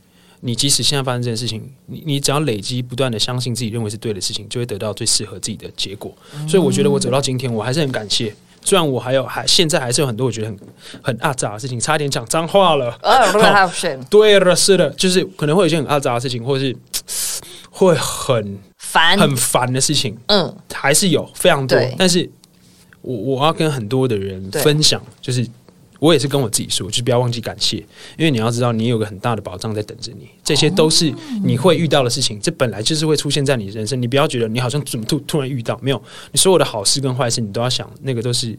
[0.43, 6.11] 你即使现在发生这件事情，你你只要累积不断的相信自己认为是对的事情，就会得到最适合自己的结果。
[6.49, 8.35] 所以我觉得我走到今天，我还是很感谢。
[8.63, 10.59] 虽然我还有还现在还是有很多我觉得很
[11.03, 12.91] 很阿杂的事情，差点讲脏话了。
[14.09, 16.75] 对了，是的，就是可能会有一些很阿杂的事情，或者是
[17.71, 20.17] 会很烦很烦的事情。
[20.29, 21.79] 嗯，还是有非常多。
[21.99, 22.27] 但是
[23.03, 25.47] 我我要跟很多的人分享，就是。
[26.01, 27.77] 我也是跟我自己说，就是不要忘记感谢，
[28.17, 30.27] 因为你要知道，你有个很大的保障在等着你。
[30.43, 31.13] 这些都是
[31.45, 34.01] 你会遇到的事情，这本来就是会出现在你人生。
[34.01, 38.59] 你不要觉得你好像怎么突突然遇到，没有，你所有的好事跟坏事，你都要想，那个都是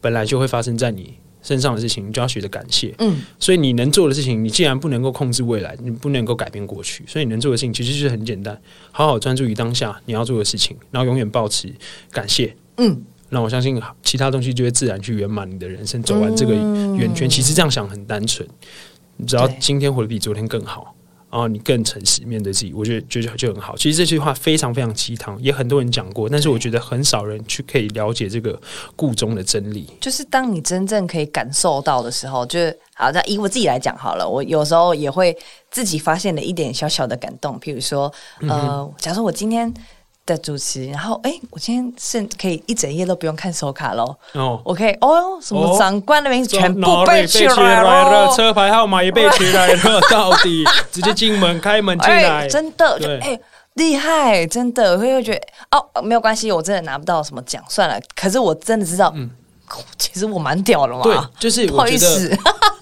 [0.00, 1.12] 本来就会发生在你
[1.42, 2.94] 身上的事情，你就要学着感谢。
[2.96, 8.58] 嗯，所以你能做的事情，你既然不能够控制未来，你不能够改变过去，所以你能做的事情其实就是很简单，
[8.90, 11.70] 好好专注于当下你要做的事情，然后永远保持
[12.10, 12.56] 感谢。
[12.78, 13.02] 嗯。
[13.32, 17.30] 那我相信其他东西就会自然去圆满你的人生，走完这个圆圈。
[17.30, 18.46] 其实这样想很单纯，
[19.16, 20.92] 你只要今天活得比昨天更好，
[21.30, 23.76] 然后你更诚实面对自己，我觉得就就很好。
[23.76, 28.60] 其实这句话非常非常鸡汤，也很多人讲过，但是我觉得很少人去可以了解这个
[28.96, 29.88] 故中的真理。
[30.00, 33.12] 就是当你真正可以感受到的时候，就是好。
[33.12, 35.36] 那以我自己来讲好了，我有时候也会
[35.70, 38.12] 自己发现了一点小小的感动，譬如说，
[38.48, 39.72] 呃，假如我今天。
[40.30, 44.16] 的主持，然后哎，我今天是可以一整夜都不用看手卡喽。
[44.32, 53.38] 哦，我可以哦，什么长官的名字全部背起来了，车牌号码也背起来了，到底直接进门开门进来， 真的，哎，
[53.74, 55.40] 厉害，真的会会觉得
[55.78, 58.00] 哦，没有关系，我真的拿不到什么奖，算了。
[58.14, 59.28] 可是我真的知道，嗯，
[59.98, 61.02] 其实我蛮屌的嘛。
[61.02, 62.36] 对，就是不好意思，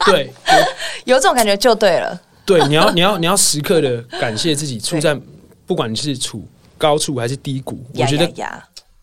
[0.06, 0.32] 对，
[1.04, 2.18] 有这种感觉就对了。
[2.44, 5.18] 对，你要你要你要时刻的感谢自己，处在
[5.66, 6.46] 不管你是处。
[6.78, 7.84] 高处还是低谷？
[7.94, 8.32] 我觉得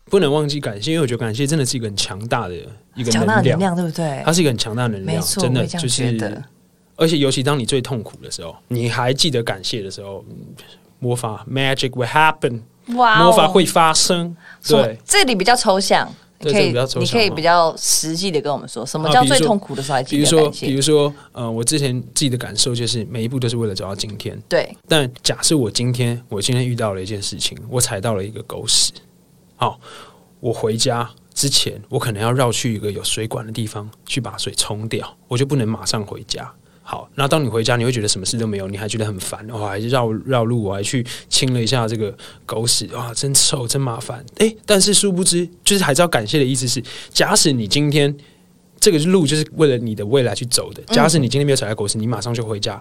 [0.06, 2.54] 不能忘记感谢，因为我觉得感谢真的是一个很强大的
[2.94, 4.22] 一个能量，对不对？
[4.24, 6.42] 它是一个很强大的能量，真的就是。
[6.98, 10.24] 而且尤其当你最痛苦的时候，你还记得感谢的时候，
[10.98, 12.62] 魔法 magic will happen，
[12.94, 14.34] 哇，魔法会发生。
[14.66, 16.10] 对，这里比较抽象。
[16.40, 20.02] 你可以，你可以比较实际的跟我们说，什么叫最痛苦的时候？
[20.02, 24.38] 比如说，比如说，呃，我之前自己的感受就是每一步都是为了走到今天。
[24.48, 24.76] 对。
[24.86, 28.92] 但假设我今天，我今天遇到了一件事情，我踩到了一个狗屎。
[29.56, 29.80] 好，
[30.40, 36.52] 我回家之前，我可能要绕去一个有水管的地方去把水冲掉，我就不能马上回家。
[36.88, 44.24] 好，那当你回家，你会觉得什么事都没有，你还觉得很烦，我还是绕绕路，我还去清了一下这个狗屎，哇，真臭，真麻烦。
[44.38, 46.80] 哎，但是殊不知，就是还是要感谢的意思是，
[47.12, 48.16] 假使你今天
[48.78, 52.80] 这个路就是为了你的未来去走的，假使你今天没有踩到狗屎，你马上就回家。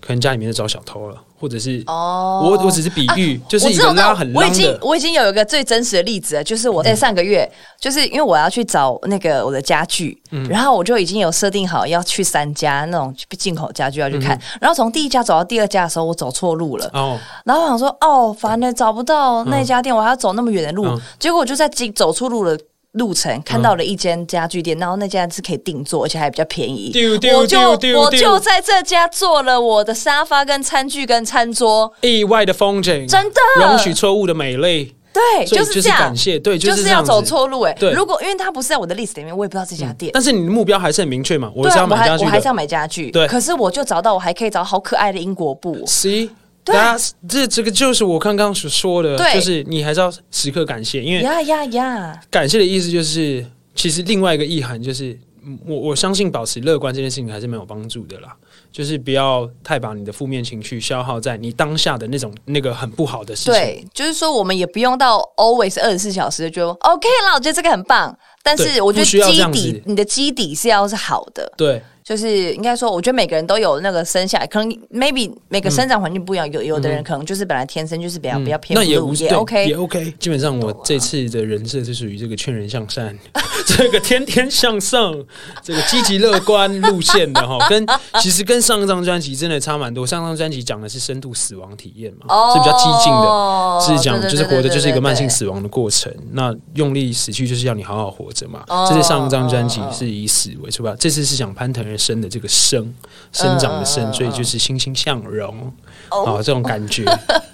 [0.00, 16.90] 可能家里面就找小偷了，或者是哦，我我只是比喻，就是一个拉很我已经我已经有一个最真实的例子了，就是我在上个月，就是因为我要去找那个我的家具，然后我就已经有设定好要去三家那种进口家具要去看，然后从第一家走到第二家的时候，我走错路了。
[16.92, 20.86] 哦，然后我想说哦，烦了，找不到那家店，我还要走那么远的路，
[21.18, 22.56] 结果我就在走走出路了。
[22.92, 26.92] 路程看到了一间家具店，然后那家是可以定做，而且还比较便宜。
[27.36, 31.92] 我就我就在这家做了我的沙发、跟餐具、跟餐桌。
[32.00, 34.94] 意外的风景，真的容许错误的美丽。
[35.12, 35.98] 对，就是这样。
[35.98, 37.60] 感谢，对，就是要走错路。
[37.62, 40.10] 哎，如果因为它不是在我的 list 里面，我也不知道这家店。
[40.12, 41.50] 但是你的目标还是很明确嘛？
[41.54, 43.10] 我是要买家具，我还是要买家具。
[43.10, 45.84] 对，可是我就找到，我还可以找好可爱的英国布。
[45.86, 46.30] C。
[46.62, 46.94] 对啊，
[47.28, 53.44] 这这个就是我刚刚所说的，就是你还是要时刻感谢，因为呀呀呀，感谢的意思就是，
[53.74, 55.18] 其实另外一个意涵就是，
[55.66, 58.36] 我我相信保持乐观这件事情还是蛮有帮助的啦，
[58.70, 63.52] 就是不要太把你的负面情绪消耗在你当下的那种那个很不好的事情。
[63.54, 71.50] 对，就是说我们也不用到 always 二十四小时就 OK 了，我觉得这个很棒，但是我觉得基底你的基底是要是好的。
[71.56, 71.82] 对。
[72.10, 80.12] 就是应该说，我觉得每个人都有那个生下来，可能 maybe 每个生长环境不一样，有有的人可能就是本来天生就是比较比较偏嗯那也无对 OK 也 OK。
[80.18, 83.16] 基本上我这次的人设是属于这个 劝人向善，
[83.64, 85.14] 这个天天向上，
[85.62, 87.86] 这个积极乐观路线的哈， 跟
[88.20, 90.04] 其实跟上一张专辑真的差蛮多。
[90.04, 93.18] 上张专辑讲的是深度死亡体验嘛，哦是比较激进的。
[93.20, 98.64] 哦是讲就是活的就是一个慢性死亡的过程，那用力死去就是要你好好活着嘛。
[98.66, 102.92] 哦这是上一张专辑是以死为出发，这次是讲攀藤而生的这个生
[103.32, 105.72] 生长的生，所以就是欣欣向荣
[106.10, 106.24] 哦。
[106.24, 107.04] 啊这种感觉，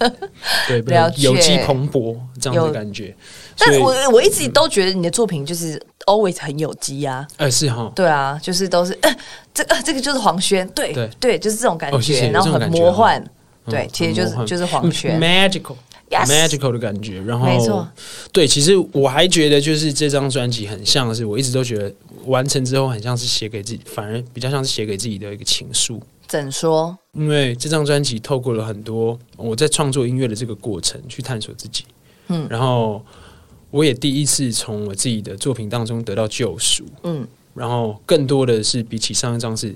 [0.67, 0.81] 对，
[1.17, 3.15] 有机蓬勃这样的感觉。
[3.57, 7.27] 但我我一直都觉得你的作品就是 always 很有机啊。
[7.37, 9.15] 哎是哈，对啊，就是都是、呃、
[9.53, 11.37] 这个这个就是黄轩，对对。
[11.37, 13.19] 就是这种感觉，然后很魔幻，
[13.65, 15.75] 嗯对，其实就是就是黄轩，magical。
[16.09, 17.87] Magical 的感觉，然后没错。
[18.31, 21.93] 对，其实我还觉得就是这张专辑很像是，我一直都觉得
[22.25, 26.01] 完成之后很像是写给自己，反而比较像是写给自己的一个情书。
[26.27, 26.97] 怎说？
[27.13, 31.83] 因为这张专辑透过了很多我在创作音乐的这个过程去探索自己，
[32.27, 32.47] 嗯。
[32.49, 33.01] 然后
[33.71, 37.27] 我也第一次从我自己的作品当中得到救赎，嗯。
[37.53, 39.73] 然后更多的是比起上一张是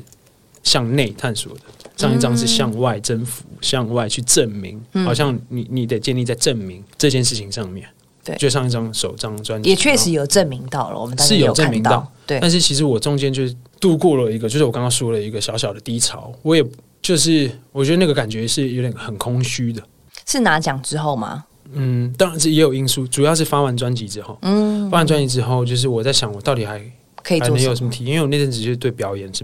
[0.64, 1.62] 向内探索的，
[2.02, 7.88] 上一张是向外征服、向外去证明，嗯好像你你得建立在证明这件事情上面。
[8.24, 16.64] 对就上一张首张专辑也确实有证明到了，我们是有证明到，对，但是其实我中间就是度过了一个，就是我刚刚说了一个小小的低潮，我也
[17.02, 19.82] 就是我觉得那个感觉是有点很空虚的。
[20.28, 21.44] 是拿奖之后吗？
[21.74, 26.80] 嗯，当然是也有因素，主要是发完专辑之后，嗯，发完专辑之后，就是我在想，我到底还
[27.24, 27.58] 可以做？
[27.58, 28.14] 有什么体验？
[28.14, 29.44] 因为我那阵子就是对表演是，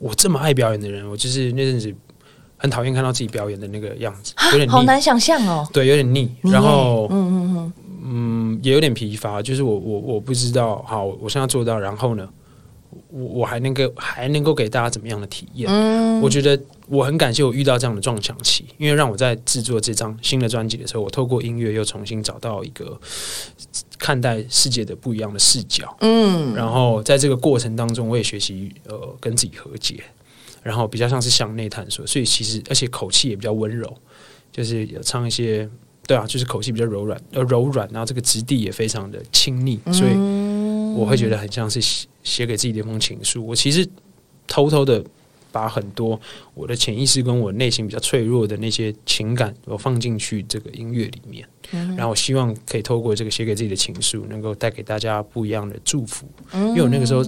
[0.00, 1.94] 我这么爱表演的人，我就是那阵子
[2.56, 5.66] 很讨厌看到自己表演的那个样子，有点腻，好难想象哦。
[5.72, 7.72] 对，有点腻，然后嗯嗯嗯，
[8.06, 12.28] 嗯，也有点疲乏，就是我我我不知道，好，我现在做到，然后呢，
[13.10, 15.70] 我我还能够还能够给大家怎么样的体验？
[15.70, 23.00] 嗯我觉得我很感谢我遇到这样的撞墙期，因为让我在制作这张新的专辑的时候，我透过音乐又重新找到一个
[23.98, 25.96] 看待世界的不一样的视角。
[26.00, 30.02] 嗯，然后在这个过程当中，我也学习呃跟自己和解，
[30.62, 33.90] 然后比较像是向内探索，所以其实而且口气也比较温柔，
[34.52, 35.68] 就是有唱一些
[36.06, 43.44] 对啊，就是口气比较柔软，呃柔软，然后这个质地也非常的亲昵，所以嗯我会觉得很像是写写给自己的一封情书。
[43.44, 43.88] 我其实
[44.46, 45.02] 偷偷的
[45.54, 46.20] 把很多
[46.52, 51.48] 我的潜意识跟我内心比较脆弱的那些情感，我放进去这个音乐里面。
[51.96, 56.26] 然后我希望可以透过这个写给自己的情书，能够带给大家不一样的祝福。
[56.52, 57.24] 因为我那个时候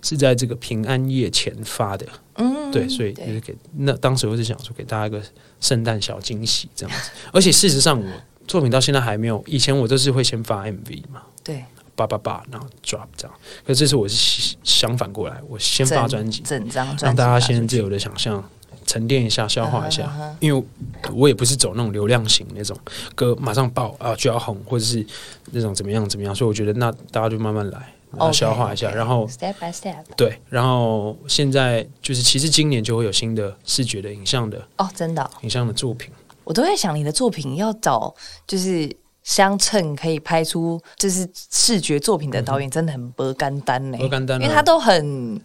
[0.00, 5.20] 是在这个平安夜前发的，嗯对，所以就是给那当时我是想说给大家一个
[5.60, 7.10] 圣诞小惊喜这样子。
[7.32, 8.06] 而且事实上，我
[8.46, 11.64] 作品到现在还没有，以前我都是会先发 MV 嘛，对
[11.96, 13.36] 叭叭叭，然后 drop 这样。
[13.64, 18.44] 可是这次我是相反过来，我先发专辑，整张专辑让大家先自由的想象。
[18.88, 20.64] 沉淀一下，消化一下因为
[21.12, 22.78] 我也不是走那种流量型那种
[23.16, 25.04] 歌，马上爆啊就要红，或者是
[25.50, 30.04] 那种怎么样怎么样，所以我觉得那大家就慢慢来，然后消化一下然后 step by step。
[30.16, 36.12] 对，然后现在就是其实今年就会有新的视觉的影像的哦，真的哦、影像的作品，
[36.44, 38.14] 我都在想你的作品要找
[38.46, 38.88] 就是
[39.26, 44.42] 相称可以拍出就是视觉作品的导演，真的很不干单呢，不简单啊。
[44.42, 45.38] 因为他都很？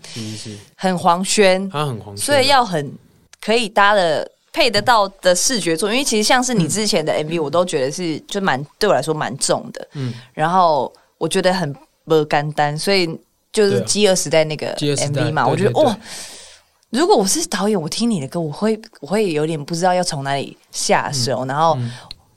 [0.78, 2.94] 很黄轩，他很黄色，所以要很
[3.42, 4.32] 可以搭的。
[4.54, 13.18] 配得到的视觉作，因为其实像是你之前的 MV，我都觉得是就蛮对我来说蛮重的，嗯，然后我觉得很不干单，所以
[13.54, 15.98] 就是饥饿时代那个 MV 嘛，我觉得哇，
[16.90, 21.14] 如果我是导演，我听你的歌，我会我会有点不知道要从哪里下嗯。
[21.14, 21.78] 手，然后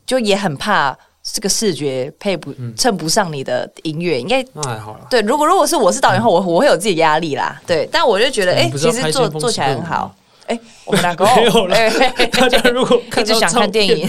[0.07, 0.97] 就也很怕
[1.33, 5.07] 这个视觉配不嗯衬不上你的音乐，应该那还好啦。
[5.09, 5.21] 对。
[5.23, 7.89] 如果如果是我是导演的话，我我会有自己的压力啦，对。
[7.91, 10.15] 但我就觉得，哎、其实做做起来很好。
[10.47, 14.07] 哎、我们两个 没有啦哎大家如果一直想看电影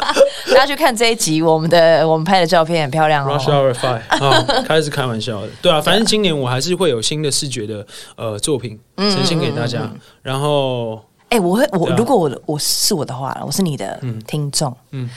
[0.48, 3.70] 大家去看这一集，我们的我们拍的照片很漂亮 Rush 哦。
[3.70, 9.86] Hour Five 啊，开始开玩笑的，对啊，反正今年我还是会有新的视觉的呃作品嗯呈现给大家，
[10.22, 15.10] 然后哎、我会我、啊如果我的我是我的话，我是你的听众，嗯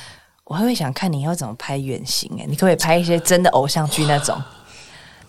[0.47, 2.29] 我还会想看你要怎么拍原型。
[2.39, 4.41] 哎，你可不可以拍一些真的偶像剧那种，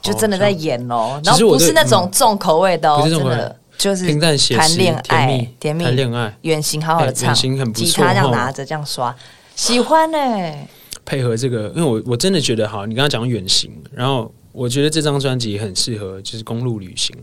[0.00, 7.35] 就真的在演哦，然后不是那种重口味的真的就是平淡写实谈恋爱甜蜜，谈恋爱，原型好好的哎唱，
[7.72, 8.31] 吉他这样哦。
[8.31, 9.14] 拿着这样刷，
[9.54, 10.66] 喜欢哎、
[11.04, 17.14] 配合这个，因为我我真的觉得好，你刚刚讲远行，然后我觉得这张专辑很适合就是公路旅行，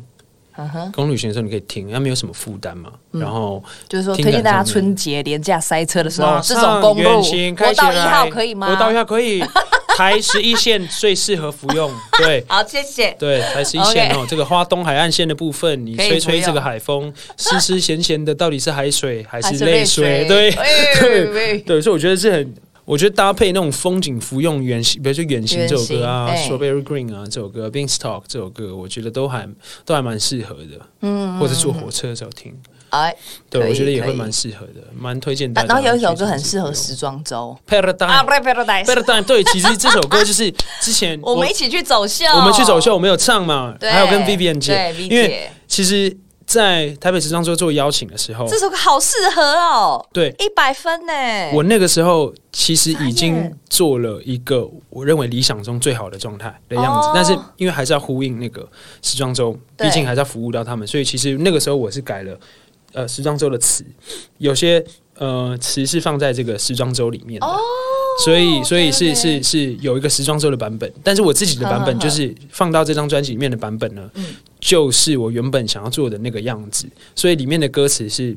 [0.94, 7.22] 公路旅行的时候你可以听，它没有什么负担嘛，然后就是说推荐大家春节廉价塞车的时候，这种公路
[7.56, 8.68] 国道一号可以吗？
[8.68, 9.44] 国道一号可以，
[9.98, 11.92] 台十一线最适合服用。
[12.18, 13.16] 对 好，谢谢。
[13.20, 20.26] 对，台十一线哦，这个花东海岸线的部分，你吹吹这个海风， 湿湿咸咸的，到底是海水还是泪水？
[20.28, 20.52] 对
[21.00, 22.54] 对对，所以我觉得是很。
[22.86, 29.50] 我觉得搭配那种风景服用远行，比如说《远行》这首歌啊，Strawberry Green》啊这首歌，《Beanstalk》这首歌，我觉得都还
[29.84, 30.80] 都还蛮适合的。
[31.02, 32.56] 嗯，或者坐火车的时候听，
[32.90, 33.16] 哎，
[33.50, 35.68] 对我觉得也会蛮适合的，蛮推荐大家。
[35.68, 38.24] 啊然后有一首歌很适合时装周啊，Paradigm。
[38.24, 46.16] 不是 Paradise，Paradigm 对，其实这首歌就是 之前我们一起去走秀，我们去走秀，我们有唱嘛，对，还有跟 Vivian 姐对，，因为其实，
[46.46, 50.30] 在台北时装周做邀请的时候这，首歌好适合哦，对。
[50.40, 51.14] 一百分呢。
[51.54, 58.68] 我那个时候其实已经做了一个我认为理想中最好的状态的样子哦，但是因为还是要呼应那个
[59.02, 62.40] 时装周，毕竟还是要服务到他们，所以其实那个时候我是改了
[62.94, 63.84] 呃时装周的词，
[64.38, 64.84] 有些
[65.18, 67.48] 呃词是放在这个时装周里面的。
[68.24, 74.10] 所以，所以是是是有一个时装周的版本，但是我自己的版本就是放到这张专辑里面的版本呢，
[74.66, 78.36] 就是我原本想要做的那个样子，所以里面的歌词是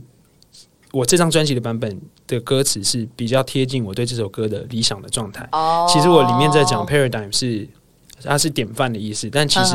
[0.93, 5.49] 我这张专辑的版本的歌词是比较贴近我对这首歌的理想的状态。
[5.53, 7.67] 哦其实我里面在讲 paradigm 是
[8.23, 9.75] 它是典范的意思，但其实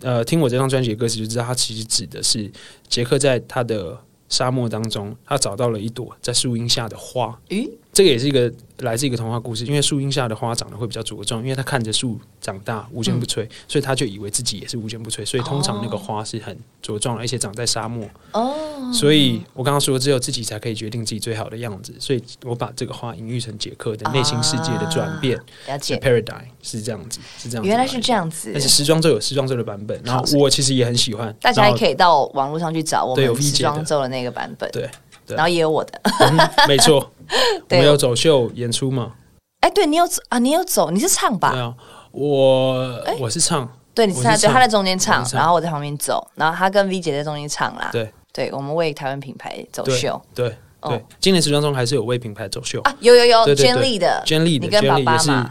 [0.00, 2.50] 呃，听我这张专辑的歌词就知道，它其实指的是
[2.88, 3.98] 杰克在他的
[4.30, 7.38] 沙漠当中，他找到了一朵在树荫下的花。
[7.50, 18.06] 咦，这个也是一个来自一个童话故事，因为树荫下的花长得会比较茁壮，因为他看着树长大无坚不摧，所以他就以为自己也是无坚不摧，所以通常那个花是很茁壮的，而且长在沙漠。
[18.32, 27.66] 哦，所以我刚刚说，只有自己才可以决定自己最好的样子，所以我把这个花隐喻成杰克的内心世界的转变，是了解，paradigm 是这样子，是这样子。
[27.66, 28.12] 原来是这。
[28.12, 28.60] 样子但。
[28.60, 34.86] 是时装周有时装周的版本，然后我其实也很喜欢，大家可以到网络上去找我们时装周的那个版本，对
[35.34, 36.00] 然后也有我的。
[36.20, 37.10] 嗯没错，
[37.70, 39.12] 我有走秀演出嘛？
[39.60, 40.38] 哎，对你有走啊？
[40.38, 40.90] 你有走？
[40.90, 41.48] 你是唱对吧？
[41.48, 41.74] 啊，
[42.12, 44.52] 我我是唱，对，你是唱，对，我是唱。
[44.54, 47.88] 他在中间唱然后我在旁边走，然后他跟 V 姐在中间唱啦。
[47.90, 50.54] 对，对，我们为台湾品牌走对秀对。
[50.80, 50.90] 哦。
[50.90, 55.50] 对，今年时装中还是有为品牌走秀，啊，有有有坚力的，娟丽的你跟爸爸嘛，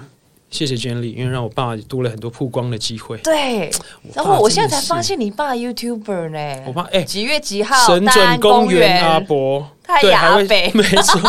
[0.50, 3.18] 谢谢娟丽，因为让我爸多了很多曝光的机会。
[3.18, 3.70] 对。
[4.14, 7.76] 然爸后我现在才发现你爸 YouTuber 呢，我爸哎几月几号？
[7.86, 10.44] 神准公园园阿伯，太对，还会
[10.74, 11.20] 没错，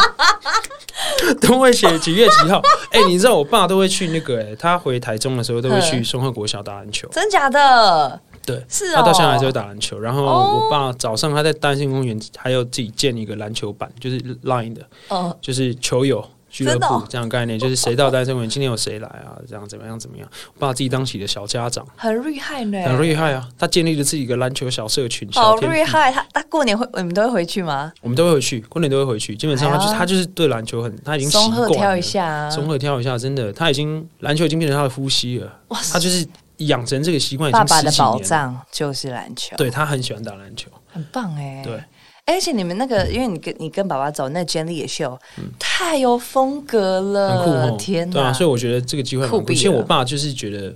[1.41, 2.61] 都会写几月几号。
[2.93, 7.09] 哎，你知道我爸都会去那个，哎，他回台中的时候都会去嗯松鹤国小打篮球。
[7.09, 8.21] 真假的？
[8.45, 9.99] 对，是他到现在还是哦会打篮球。
[9.99, 16.25] 然后哦我爸早上他在大安县公园还有自己建一个篮球板，就是 Line 的，嗯，就是球友
[16.57, 19.37] 俱乐部这样概念，就是谁到大安县公园，今天有谁来啊？
[19.47, 20.27] 这样怎么样怎么样？
[20.55, 23.47] 我爸自己当起的小家长，很厉害呢，很厉害啊！
[23.59, 25.55] 他建立了自己一个篮球小社群，好。
[25.57, 26.11] 厉害。
[26.11, 27.93] 他他过年会你们都会回去吗？
[28.01, 29.37] 我们都会回去，过年都会回去。
[29.37, 32.01] 基本上他就是哎他就是对篮球很，他已经习松鹤惯了跳一。
[32.01, 35.53] 下啊，松鹤跳一下，真的，他已经篮球已经变成他的呼吸了。
[35.69, 36.27] 哇他就是
[36.59, 38.19] 养成这个习惯已爸经爸的宝。
[38.21, 40.71] 藏就是篮球，对他很喜欢打篮球。
[40.93, 41.61] 很棒哎。
[41.63, 41.83] 对，
[42.27, 45.19] 而且你们那个，因为你跟你跟爸爸走那坚力的秀，
[45.59, 48.33] 太有风格了很酷了，哦，天对啊，哪！
[48.33, 49.41] 所以我觉得这个机会很酷。
[49.41, 50.75] 酷毙因为我爸就是觉得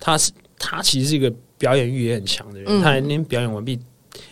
[0.00, 3.78] 他是他其实是一个表演欲也很强的人，嗯他那天表演完毕。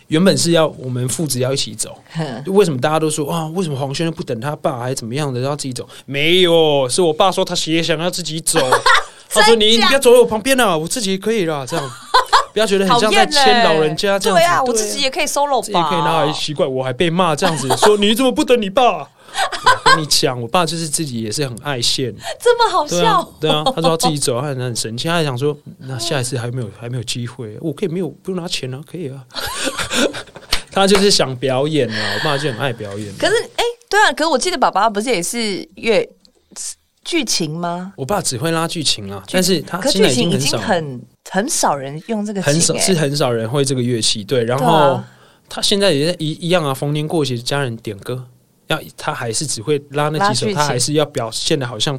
[0.08, 1.94] 原本是要我们父子要一起走，
[2.48, 3.46] 为什么大家都说啊？
[3.48, 5.86] 为什么黄轩不等他爸还怎么样的，要自己走？
[6.06, 8.58] 没有，是我爸说他也想要自己走。
[9.28, 11.90] 他说你你不要走在我旁边啊，我自己可以啦，这样
[12.58, 14.42] 不要觉得很像在厌牵老人家这样子。
[14.42, 16.32] 对啊，我自己也可以 solo 自己也可以拿来。
[16.32, 18.98] 奇怪，我还被骂这样子， 说你怎么不等你爸？
[19.02, 29.22] 我跟你讲，我爸就是自己也是很爱现，这么好笑，，对啊，他说他自己走，他很很神奇，他还想说， 那下一次还没有还没有机会，我可以没有不用拿钱啊，可以啊。
[30.72, 33.14] 他就是想表演啊，我爸就很爱表演。
[33.18, 36.08] 可是哎，对啊，可是我记得爸爸不是也是越
[37.04, 37.92] 剧情吗？
[37.96, 41.00] 我爸只会拉剧情啊，但是他可现在剧情已经已经很少
[41.30, 44.44] 很很少人用这个很少是很少人会这个乐器，对。
[44.44, 45.08] 然后啊
[45.48, 48.24] 他现在也是一一样啊，逢年过节家人点歌。
[48.68, 51.98] 要他还是只会拉那几首，他还是要表现的好像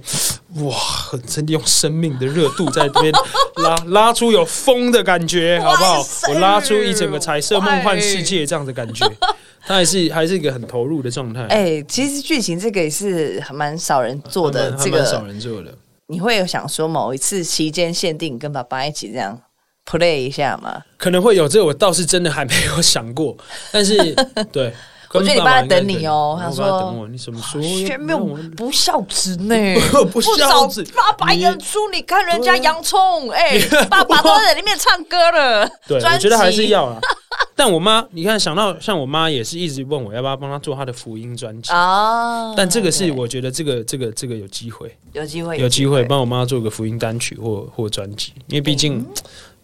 [0.57, 3.11] 哇，很真的用生命的热度在这边
[3.57, 6.05] 拉拉出有风的感觉，好不好？
[6.27, 9.03] 我拉出一整个彩色梦幻世界这样的感觉，
[9.65, 11.41] 他还是还是一个很投入的状态。
[11.47, 15.73] 哎，其实剧情这个也是蛮少人做的，蛮少人做的。
[16.11, 19.39] 你会有想说某一次期间限定跟爸爸一起这样
[19.85, 20.83] play 一下吗？
[20.97, 23.37] 可能会有这个，我倒是真的还没有想过，
[23.71, 23.95] 但是
[24.51, 24.73] 对。
[25.13, 29.55] 我觉得你爸爸在等你哦我他说爸等我，你什么时候玄妙让我不孝子呢，
[30.13, 30.83] 不孝子。
[30.95, 35.67] 爸爸演出，你看人家洋葱，哎， 爸爸都在里面唱歌了。
[35.87, 36.99] 对，我觉得还是要啊。
[37.55, 46.03] 但我妈，你看想到像我妈也是一直问我要不要帮她做她的福音专辑，啊，但这个是我觉得这个这个这个有机会，有机会，有机会。
[46.05, 49.05] 帮我妈做个福音单曲或或专辑，因为毕竟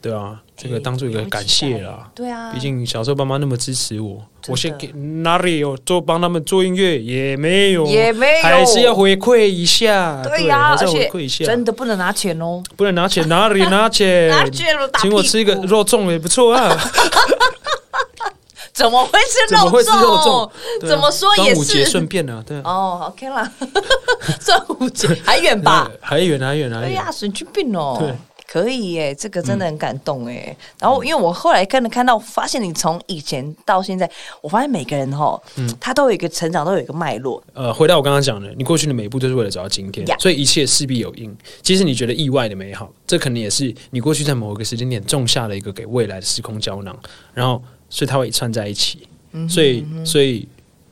[0.05, 2.07] 对啊，这个当做一个感谢啦。
[2.13, 4.85] 对啊，毕竟小时候爸妈那么支持我，我先给
[5.23, 14.29] 哪里有做帮他们做音乐也没有，也没有，还是要回馈一下，对呀、还是要回而且馈一下，真的不能拿钱哦，不能拿钱，哪里拿钱？
[14.29, 16.77] 拿钱了请我吃一个肉粽也不错啊。
[18.71, 20.17] 怎么会是肉怎么肉
[20.81, 20.87] 粽？
[20.87, 23.51] 怎么说也端午节是顺便啊，对啊，哦，OK 啦，
[24.45, 25.89] 端午节还远吧？
[25.89, 27.97] 对还远还远还远对呀，，神经病哦。
[27.99, 28.13] 对。
[28.47, 30.55] 可以耶，这个真的很感动哎。
[30.79, 34.09] 然后，因为我后来看看到，发现你从以前到现在，
[34.41, 37.43] 我发现每个人哈，嗯他都有一个成长，都有一个脉络。
[37.53, 41.35] 呃，回到我刚刚讲的，你过去的每一步都是为了找到今天呀所以一切势必有因。
[41.61, 46.97] 即使你觉得意外的美好，这可能也是你过去在某一个时间点种下了一个给未来的时空胶囊，
[47.33, 49.07] 然后所以它会串在一起。
[49.33, 50.47] 嗯所以，所以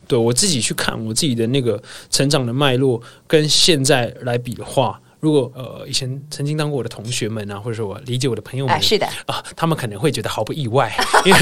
[0.08, 4.99] 对我自己去看我自己的那个成长的脉络，跟现在来比的话。
[5.24, 10.94] 如果呃以前曾经当过我的同学们啊，或者说我理解我的朋友们哎，是的，啊，他们可能会觉得毫不意外，
[11.24, 11.40] 因为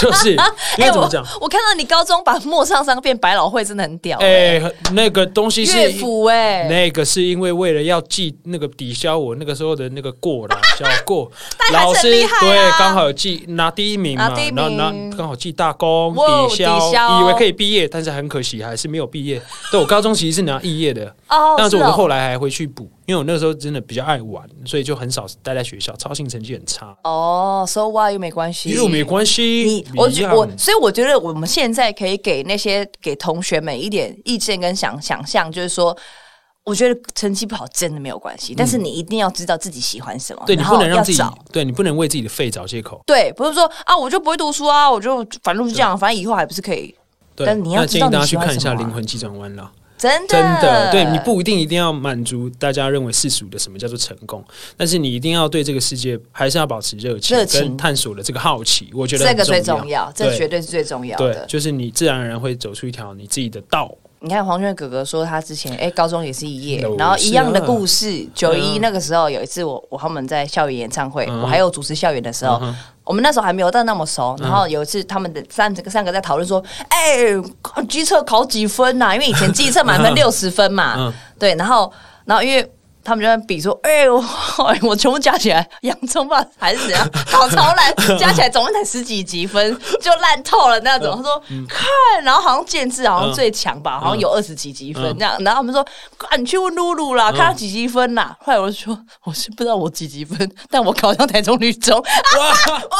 [0.00, 0.30] 就是
[0.78, 1.26] 因为怎么讲？
[1.40, 11.28] 我看到你高中把莫上上变百老汇，真的很屌哎、哎，那个东西是乐府哎，那个是因为为了要记那个抵消我那个时候的那个过啦，叫过，
[11.74, 14.54] 老师对刚好有记拿第一名嘛，拿第一名。
[14.54, 17.20] 然后拿刚好记大功抵消，抵消。
[17.20, 19.42] 以为可以毕业，但是很可惜还是没有毕业。
[19.72, 21.96] 对我高中其实是拿肄业的，哦，但是我哦。
[21.96, 35.96] 后来还会去补，因为我那个时候真的比较爱玩，所以就很少待在学校，操性成绩很差，哦，so what 又没关系，又没关系你，我觉我，所以我觉得我们现在可以给那些给同学们一点意见跟想想象，就是说，
[36.64, 43.00] 我觉得成绩不好真的没有关系，但是你一定要知道自己喜欢什么，对你不能让自己，对你不能为自己的肺找借口。
[43.06, 46.92] 对，不是说啊，我就不会读书啊，我就反正就是这样，反正以后还不是可以，
[47.36, 49.70] 对，但你要那建议大家去看一下《灵魂急转弯》啦。
[49.98, 54.44] 真的真的，对你不一定一定要满足大家认为世俗的什么叫做成功，
[54.76, 61.46] 但是你一定要对这个世界还是要保持热情，热情跟探索的这个好奇，我觉得这个最重要，这绝对是最重要对，的。
[61.46, 63.94] 就是你自然而然会走出一条你自己的道。
[64.20, 68.26] 你看黄轩哥哥说他之前哎、高中也是一夜有，然后一样的故事。
[68.34, 74.34] 九一那个时候有一次我我他们在校园演唱会，嗯我还有主持校园的时候，嗯我们那时候还没有到那么熟。
[74.40, 77.26] 然后有一次他们的三个三个在讨论说，哎、
[77.88, 81.92] 机测考几分呐、因为以前机测满分六十分嘛，嗯对，然后
[82.24, 82.72] 然后因为。
[83.06, 84.22] 他们就在比说，哎、我
[84.82, 91.16] 我全部加起来，洋葱吧还是怎样， 搞超烂，加起来总共才十几积分，就烂透了那种。
[91.16, 91.86] 他说、看，
[92.24, 95.36] 然后好像建制好像最强吧，好像有二十几积分嗯这样。
[95.44, 95.80] 然后他们说，
[96.28, 98.36] 啊，你去问露露啦，看他几积分啦。
[98.40, 101.96] 后来我就说，我是不知道我几积分，但我考上台中女中。
[101.98, 102.02] 哇
[102.82, 102.98] 哦，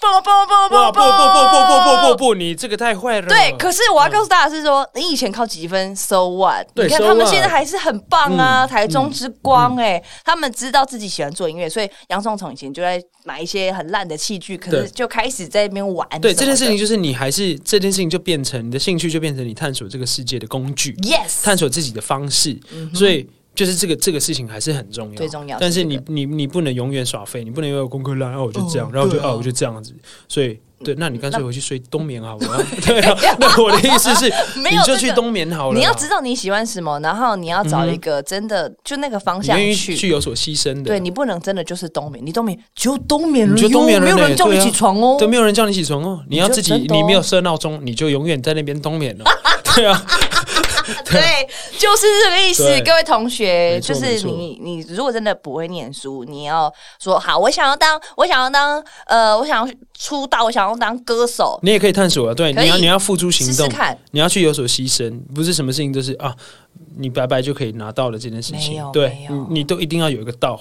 [0.00, 2.16] 不不不哇不不不不不不不不。
[2.28, 3.28] 不，你这个太坏了。
[3.28, 6.66] 对，可是我要告诉大家是说，你以前考几分，so what？
[6.74, 7.26] 对你看他们？
[7.26, 16.08] 现在还是很棒啊，嗯台中之光哎、他们知道自己喜欢做音乐，所以杨宗从以前就在买一些很烂的器具，可是就开始在那边玩。
[16.20, 20.92] 对这件事情，就是你还是这件事情就变成你的兴趣，就变成你探索这个世界的工具。
[21.02, 22.58] ，yes，探索自己的方式，
[22.94, 29.94] 所以就是这个这个事情还是很重要，最重要但是你你你不能永远耍废，你不能因为功课烂，然后我就这样，哦然后就啊啊我就这样子，
[30.28, 32.64] 所以对，那你干脆回去睡冬眠好了。
[32.84, 34.28] 对啊， 那我的意思是，
[34.58, 35.78] 没你有就去冬眠好了。
[35.78, 39.94] 你要知道你喜欢什么，然后你要找一个真的就那个方向去。
[39.94, 45.16] 去有所牺牲的，对你不能真的就是冬眠，你冬眠只有冬眠了，你就冬眠了没有人叫你起床哦。
[45.16, 49.24] 对，没有人叫你起床哦，你要自己，你没有设闹钟，你就永远在那边冬眠了。
[49.76, 50.04] 对啊，
[51.04, 52.64] 对，就是这个意思。
[52.84, 61.58] 各位同学，就是你，你如果真的不会念书，你要说好，我想要当，我想要当，呃，我想要出道，我想要当歌手。
[61.62, 63.68] 你也可以探索啊，对，你要你要付诸行动，
[64.10, 66.34] 你要去有所牺牲，不是什么事情都是啊，
[66.96, 68.82] 你白白就可以拿到了这件事，情。
[68.92, 70.60] 对你你都一定要有一个道，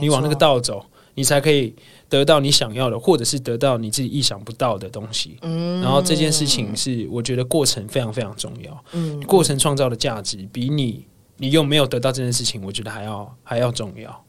[0.00, 1.74] 你往那个，道走，你才可以
[2.10, 5.38] 得到你想要的，或者是得到你自己意想不到的东西。
[5.40, 11.06] 嗯然后这件事情是我觉得过程非常非常重要，嗯过程创造的价值比你
[11.38, 14.24] 你有没有得到这件事情，我觉得还要还要重要。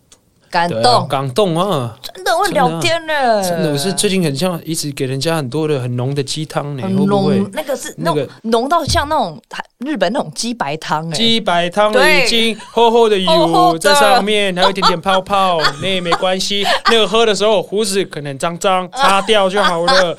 [0.51, 1.97] 感动，感动啊！
[2.13, 9.41] 真的，会聊天呢，真的，我是最近很像一直给人家很多的很浓的鸡汤呢，浓？，那个是那那个浓到像那种
[9.79, 16.65] 日本那种鸡白汤哎，鸡白汤对已经厚厚的厚厚的油在上面，还有一点点泡泡， 那也没关系。
[16.91, 20.17] 那个喝的时候胡子可能脏脏， 擦掉就好了。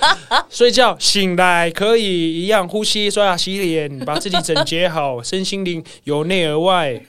[0.49, 7.01] 睡觉醒来可以一样呼吸、刷牙、洗脸，把自己整洁好，身心灵由内而外。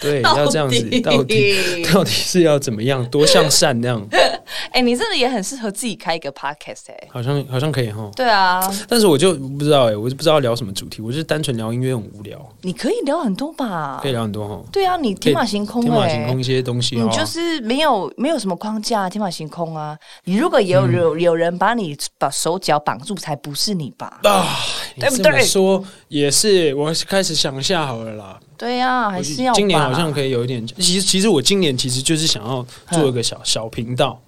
[0.00, 4.06] 对，到要这样子，到底 到底是要怎么样，多向善那样，
[4.72, 8.10] 哎、你真的也很适合自己开一个 podcast 哎、好像好像可以哈。
[8.14, 14.12] 对啊，但是我就不知道哎、我就不知道聊什么主题，我就是单纯聊音乐很无聊，你可以聊很多吧可以？
[14.12, 14.62] 聊很多哈。
[14.72, 19.96] 对啊，你天马行空天马哎、行空一些东西哦，你就是没有没有什么框架，天马行空啊！
[20.24, 24.20] 你如果有嗯有有人把你把手脚绑住，才不是你吧？
[24.24, 24.46] 啊，
[24.94, 28.38] 你对不这么对说也是，我开始想一下好了啦。
[28.58, 34.20] 对呀、还是要今年好像可以有一点，其实其实我今年其实就是想要做一个小小频道，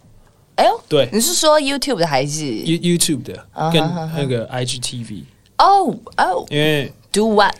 [0.55, 3.35] 哎呦，对你是说 YouTube 的还是？，You YouTube 的
[3.73, 5.25] 跟啊哈哈那个 IGTV，
[5.59, 7.55] 哦哦因为，Do what？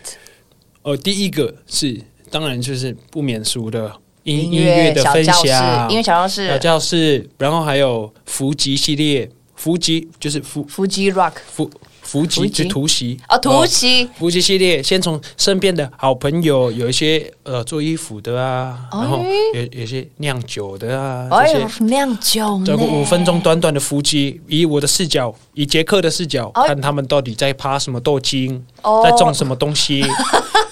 [0.83, 3.91] 哦，第一个是当然就是不免俗的
[4.23, 11.69] 音音音乐的分享，音乐小教室小，教室，然后还有伏击系列，伏击就是伏伏吉 Rock 伏
[12.11, 13.17] 伏击伏击就突袭。
[13.27, 14.05] 啊，突袭。
[14.17, 21.83] 伏击系列，先从身边的好朋友，有一些呃做衣服的啊，然后有有些酿酒的啊，这些。
[21.85, 26.67] 酿酒呢，这个五分钟短短的伏击，以我的视角，以杰克的视角，哎。
[26.67, 29.01] 看他们到底在爬什么豆精，哦。
[29.05, 30.03] 在种什么东西，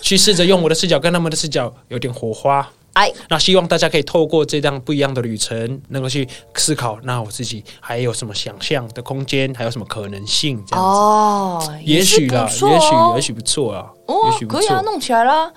[0.01, 2.69] 去试着用我的视角跟他们的视角有点火花。
[2.93, 10.61] 哎，那希望大家可以透过这样不一样的旅程，能够去思考，那我自己还有什么想象的空间，还有什么可能性？
[10.67, 15.51] 这样子，哦，也许啦，也许哦也许不错啊，哦也许，不可以啊，弄起来了。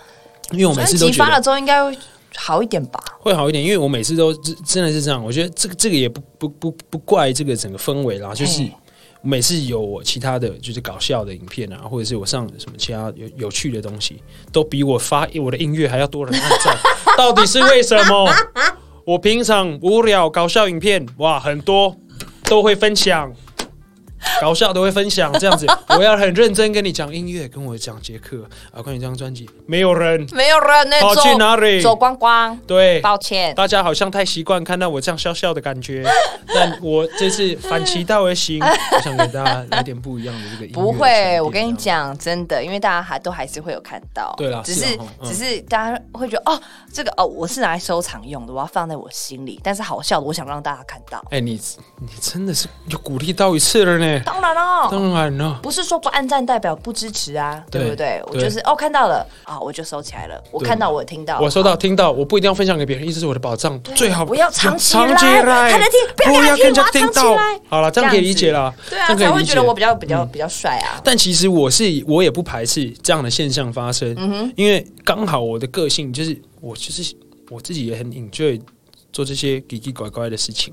[0.51, 1.97] 因为我每次都觉得专辑发了之后应该会
[2.37, 3.01] 好一点吧？
[3.21, 8.73] 会好一点，因为我每次都真真的是这样，我觉得这个这个也不不不不怪这个整个氛围啦，就是嘿
[9.23, 16.77] 每次有我其他的就是搞笑的影片啊，或者是我上什么其他有有趣的东西，都比我发我的音乐还要多人按赞，
[17.17, 18.29] 到底是为什么？
[19.05, 21.97] 我平常无聊搞笑影片哇很多
[22.45, 23.33] 都会分享。
[24.43, 25.65] 搞笑都会分享这样子，
[25.97, 30.27] 我要很认真跟你讲音乐，跟我讲杰克啊，关于这张专辑，没有人。
[30.33, 31.81] 没有人呢，跑走去哪里？
[31.81, 33.55] 走光光，对，抱歉。
[33.55, 36.05] 大家好像太习惯看到我这样笑笑的感觉，
[36.53, 38.59] 但我这次反其道而行，
[38.93, 46.61] 我想给大家来点不一样的这个音乐不的会，我跟你淀讲，真的，因为大家还都还是会有看到，对啦只是只是大家会觉得哦，
[46.93, 51.25] 这个哦，我是拿来收藏用的，我要放在我心里，但是好笑的，我想让大家看到。
[51.31, 51.61] 哎、你
[52.01, 58.23] 你真的是有鼓励到一次了呢，当然了，当然了，不是说不按赞代表不支持啊，对对不对？
[58.27, 59.27] 我就是哦，看到了。
[59.45, 60.43] 啊，我就收起来了。
[60.51, 66.57] 我看到，我听到，我收到听到，我不一定要分享给别人，一直是我的宝藏，最好不要藏起藏起来不要听我要
[66.91, 67.37] 听到。
[67.69, 69.45] 好了，这样可以理解了，对啊，这样可以理解。
[69.45, 71.01] 才会觉得我比较比较比较帅啊。
[71.05, 74.53] 但其实我是我也不排斥这样的现象发生，嗯哼。
[74.57, 77.15] 因为刚好我的个性就是我就是
[77.51, 78.61] 我自己也很 enjoy
[79.13, 80.73] 做这些奇奇怪怪的事情，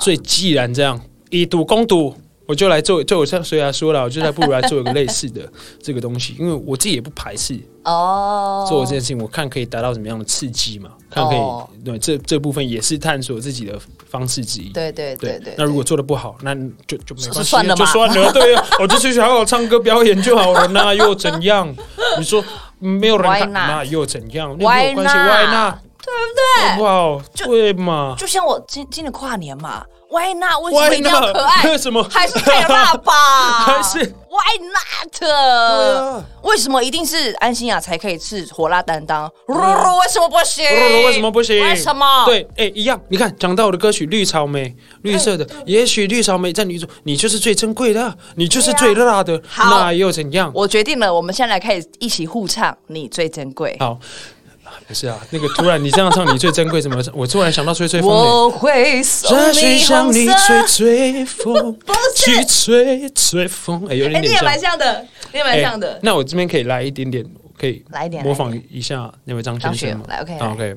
[0.00, 2.14] 所以既然这样以毒攻毒，
[2.46, 5.40] 我就来做，就我像虽然说了，我就在不如来做一个类似的
[5.82, 13.78] 这个东西，因为我自己也不排斥哦，做这件事情，我看可以达到什么样的刺激嘛，看可以、哦对这这部分也是探索自己的
[14.08, 14.70] 方式之一。
[14.70, 16.54] 对对对对，那如果做的不好，那
[16.86, 18.32] 就就没关系，算了嘛就算了。
[18.32, 21.74] 对啊，我就去好好唱歌表演就好了，那又怎样？
[22.18, 22.42] 你说
[22.80, 24.56] 嗯 没有人看，那又怎样？
[24.58, 25.74] 那没有关系 not？，Why not？
[26.04, 27.22] 对不好不好？
[27.46, 28.14] 对嘛？
[28.18, 29.84] 就像我今今年跨年嘛
[30.14, 30.62] ，Why not？
[30.62, 31.70] 为什么一定要可爱？
[31.70, 33.12] 为什么还是太辣吧？
[33.66, 35.30] 还是 Why not？
[35.30, 39.30] 啊为什么一定是安心雅才可以吃火辣担当？
[39.46, 40.64] 露露为什么不行？
[40.64, 41.60] 露露为什么不行？
[41.62, 43.00] 为什么？，对，哎、一样。
[43.08, 44.68] 你看，讲到我的歌曲《绿草莓》，
[45.02, 50.50] 绿色的，也许绿草莓在女主，你就是最珍贵的啊，你就是最辣的，好那又怎样？
[50.54, 53.76] 我决定了，我们现在来开始一起互唱《你最珍贵》。
[53.84, 53.98] 好。
[54.84, 57.02] 啊不是啊，那个突然你这样唱，你最珍贵什么？
[57.14, 58.16] 我突然想到吹吹风嘞。
[58.16, 60.26] 我会送你。
[60.26, 61.76] 吹吹风，
[62.14, 65.98] 去吹吹风，哎、有哎，你也点点像蛮像的，你也蛮哎像的。
[66.02, 67.24] 那我这边可以来一点点，
[67.58, 70.04] 可以来一点模仿一下那位张先生吗？
[70.08, 70.76] 张学友来，OK，好 OK。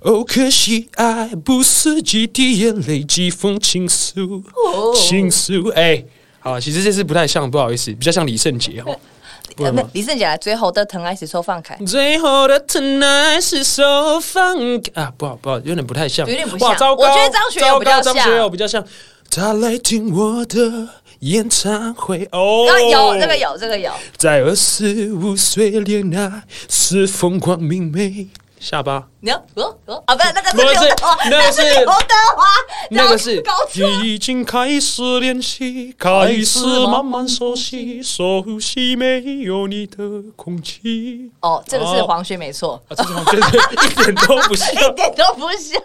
[0.00, 5.68] 哦，可惜爱不是几滴眼泪，几封情书，哦情书。
[5.74, 6.02] 哎，
[6.38, 8.98] 好，其实这次不太像，不好意思，比较像李圣杰哦。
[9.56, 11.74] 不呃然吗李圣杰来，最后的疼爱是收放开。
[11.86, 15.02] 最后的 tonight 是手放开。
[15.02, 16.68] 啊，不好不好，有点不太像，有点不像。
[16.68, 17.04] 哇，糟糕！
[17.04, 18.84] 我觉得张学友比较像张学友比较像。
[19.30, 20.88] 他来听我的
[21.20, 22.28] 演唱会。
[22.32, 28.28] 哦，啊，有这个有这个有，在二十五岁恋爱是风光明媚，
[28.58, 32.44] 下巴你要哦哦啊，不是那个是不是刘德华，那个是刘德华，
[32.90, 33.42] 那个是
[33.74, 34.08] 你。
[34.08, 39.96] 已经开始练习，开始慢慢熟悉，熟悉没有你的
[40.36, 41.30] 空气。
[41.40, 44.68] 哦，这个是哦黄轩没错，啊，这是黄轩一点都不像。
[44.74, 45.80] 一点都不像。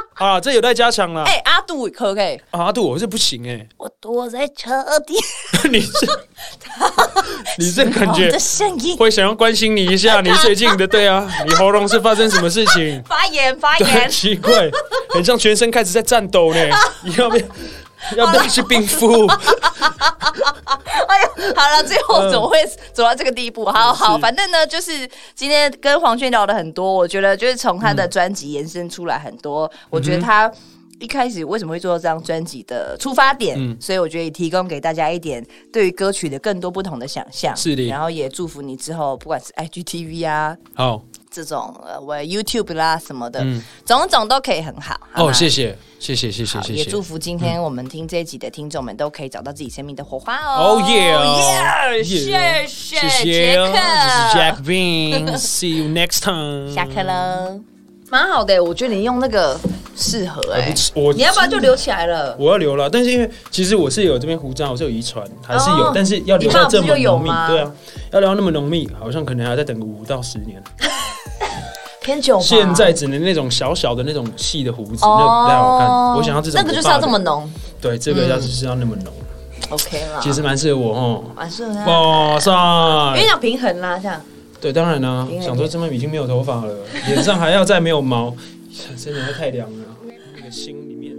[0.14, 1.22] 啊，这有待加强了。
[1.24, 2.40] 哎、阿杜可不可以？
[2.50, 4.70] 啊，对我这不行哎、我躲在车
[5.06, 5.14] 底，
[5.70, 6.06] 你这
[7.58, 13.02] 你这感我觉的声音会想要关心你一下，你最近的对啊，你喉咙是发生什么事情？
[13.08, 14.70] 发炎发炎，奇怪，
[15.10, 16.60] 很像全身开始在颤抖呢。
[17.04, 17.44] 你要不要
[18.16, 19.26] 要不要去冰敷？
[21.08, 22.58] 哎呀，好了，最后怎么会
[22.92, 23.64] 走到这个地步？
[23.66, 30.50] 好好，反正呢，就是今天跟黄轩聊了很多，我觉得就是从他的专辑延伸出来很多，我觉得他。
[31.00, 33.56] 一开始为什么会做这张专辑的出发点？
[33.56, 35.40] 嗯所以我觉得也提供给大家一点
[35.72, 37.56] 对于歌曲的更多不同的想象。
[37.56, 41.00] 是的然后也祝福你之后，不管是 IGTV 啊好
[41.30, 44.98] 这种呃，我 YouTube 啦什么的，嗯种种都可以很好。
[45.12, 50.56] 好哦，吗谢谢谢谢谢谢谢谢也祝福今天我们听这一集的听众们都可以找到自己生命的火花哦。
[50.56, 53.78] Oh yeah！Yeah！Yeah 谢谢谢谢，杰这是克
[54.38, 56.72] ，Jack Bean，See you next time。
[56.74, 57.60] 下课喽。
[58.10, 59.58] 蛮好的，我觉得你用那个
[59.94, 62.34] 适合哎、我你要不然就留起来了。
[62.38, 67.70] 我要留了，但是因为其实我是有这边胡渣，我是有遗传，还是有，哦但是要留到这么浓密，吗对啊，
[68.12, 70.62] 要留到那么浓密，好像可能还要再等个五到十年。
[72.00, 75.88] 偏久吧现在只能那种小小的那种细的胡子，那哦不太好看。
[76.16, 79.12] 我想要这种那个就是要这么浓，对，这个要就是要那么浓
[79.70, 80.20] ，，OK 啦。
[80.22, 81.24] 其实蛮适合我哦。
[81.36, 82.50] 蛮适合哇塞！
[83.16, 84.20] 因为想平衡啦，这样
[84.60, 86.74] 对，当然啦、想说这边已经没有头发了，
[87.06, 88.34] 脸上还要再没有毛，
[88.96, 89.84] 真的会太凉了。
[90.36, 91.14] 那个心里面。